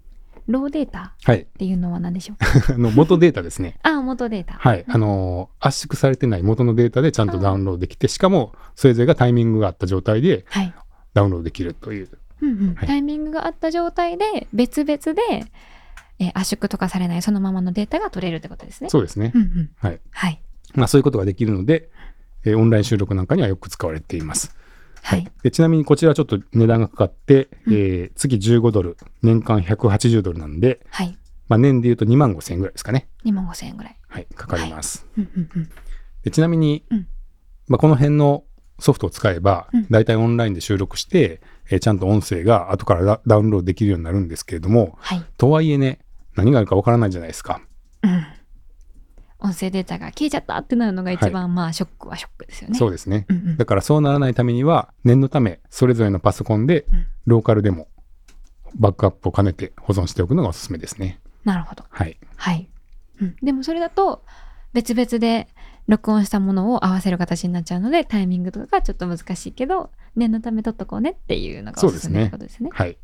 [0.50, 3.78] ローデータっていうのは何でしょう、 はい、の元データですね。
[3.84, 4.56] あ元データ。
[4.56, 4.84] はい。
[4.88, 10.46] あのー、圧縮されてない元のデータでちゃんとダウンロードできて、しかもそれぞれがタイミングがあった状態で
[11.14, 12.10] ダウンロードできるという。
[12.42, 15.46] うんうんはい、タイミングがあった状態で別々で、
[16.20, 18.90] えー、圧縮とかされないそのままのデータが取れるってことですね。
[18.90, 19.32] そうですね。
[19.36, 20.00] うんうん、はい。
[20.10, 20.42] はい。
[20.74, 21.90] まあそういうことができるので、
[22.44, 24.56] えー、オンライン収録なんかにはよく使われています。
[25.04, 33.10] はい、でちなみにこちらちょっと値段がかかって、うん、えー、月15ドル、年間180ドルなんで、はい、まあ、年で言うと2万5千円ぐらいですかね。
[33.26, 33.98] 2万5千円ぐらい。
[34.08, 35.06] はい、かかります。
[35.16, 35.28] はい、
[36.24, 37.08] でちなみに、うん、
[37.68, 38.44] まあ、この辺の
[38.80, 46.00] ソフトを使えば、大体オンラインで収録して、えー、ちゃんと音声が後からダウンロードできるようになるんですけれども、はい、とはいえね、
[46.36, 47.62] 何があるかわからないじゃないですか。
[49.42, 52.78] うん音声データが消えちゃったってなるのが一番、はい、まあショックはショックですよね。
[52.78, 56.86] そうですね、うんうん、だからそうならないためには念のためそれぞれのパソコンで
[57.26, 57.88] ローカルでも
[58.76, 61.22] バックアップを兼ねて保存しておくのがおすすめですね。
[61.46, 61.86] なるほど。
[61.90, 62.18] はい。
[62.36, 62.70] はい。
[63.22, 64.24] うん、でもそれだと
[64.74, 65.48] 別々で
[65.88, 72.70] 録音したものを合わせる形になっちゃうのでタイミングとかがちょっと難しいけど念のため取っとこうねっていうのがおすすめってことですね。
[72.74, 72.98] はい。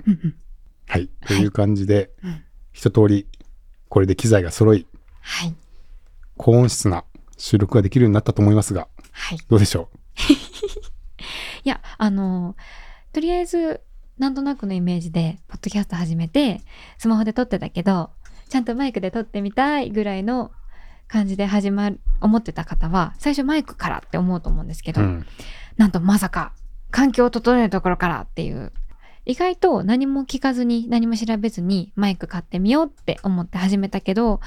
[0.88, 1.10] はい。
[1.26, 3.28] という感じで、はい、一通り
[3.90, 4.86] これで機材が揃い、
[5.22, 5.56] はい、
[6.38, 7.04] 高音質な
[7.38, 9.98] 収録ができるようになったと思いますが、はい、どうでしょう？
[11.64, 12.56] いや、あの、
[13.14, 13.82] とりあえず、
[14.18, 16.62] なんとなくのイメージで、ポッドキャスト始めて、
[16.98, 18.12] スマホで撮ってたけど、
[18.50, 20.52] ちゃんとマイクで撮ってみたいぐらいの
[21.08, 25.26] 感じで始まる、思ってた方は、最初マイクからって思うと思うんですけど、うん、
[25.78, 26.54] なんとまさか、
[26.92, 28.72] 環境を整えるところからっていう、
[29.26, 34.40] 意外と何も聞かずに、何も調べずにマイク買ってみようって思って始めたけど、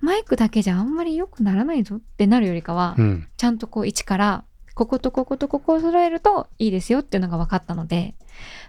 [0.00, 4.44] マイクだけじゃあんまり良くならないぞってなるよりかは、うん、ちゃんとこう一から
[4.74, 8.14] こことこことここを揃えるといいですよっていうのが分かったので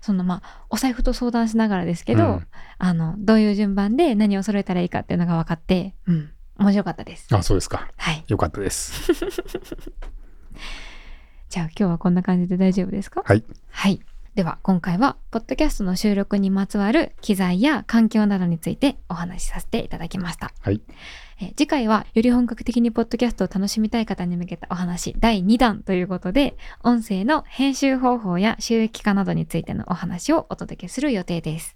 [0.01, 2.47] そのまあお財布と相談しながらですけど、うん、
[2.77, 7.27] あのどういう順番で何を揃えたらいいかっていうのが分かって、うん、面白かったです。
[7.35, 7.89] あそうですか。
[7.97, 8.23] はい。
[8.27, 9.11] よかったです。
[11.49, 13.21] じゃあ今日はこんな感じで大丈夫ですか？
[13.25, 13.43] はい。
[13.69, 13.99] はい。
[14.37, 20.53] では今回はポッドキャストの収録にまつわる機材や環境などについてお話しさせていただきました。
[20.61, 20.79] はい。
[21.41, 31.75] え次回はより本格的にポッドキャストを楽しみたい方に向けたお話第2弾ということで音声の編集方法や収益化などについてのお話をお届けする予定です。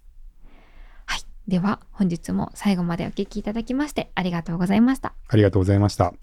[1.07, 1.21] はい。
[1.47, 5.15] では本日も最後までお聴きいただきましてありがとうございました。
[5.29, 6.13] ありがとうございました。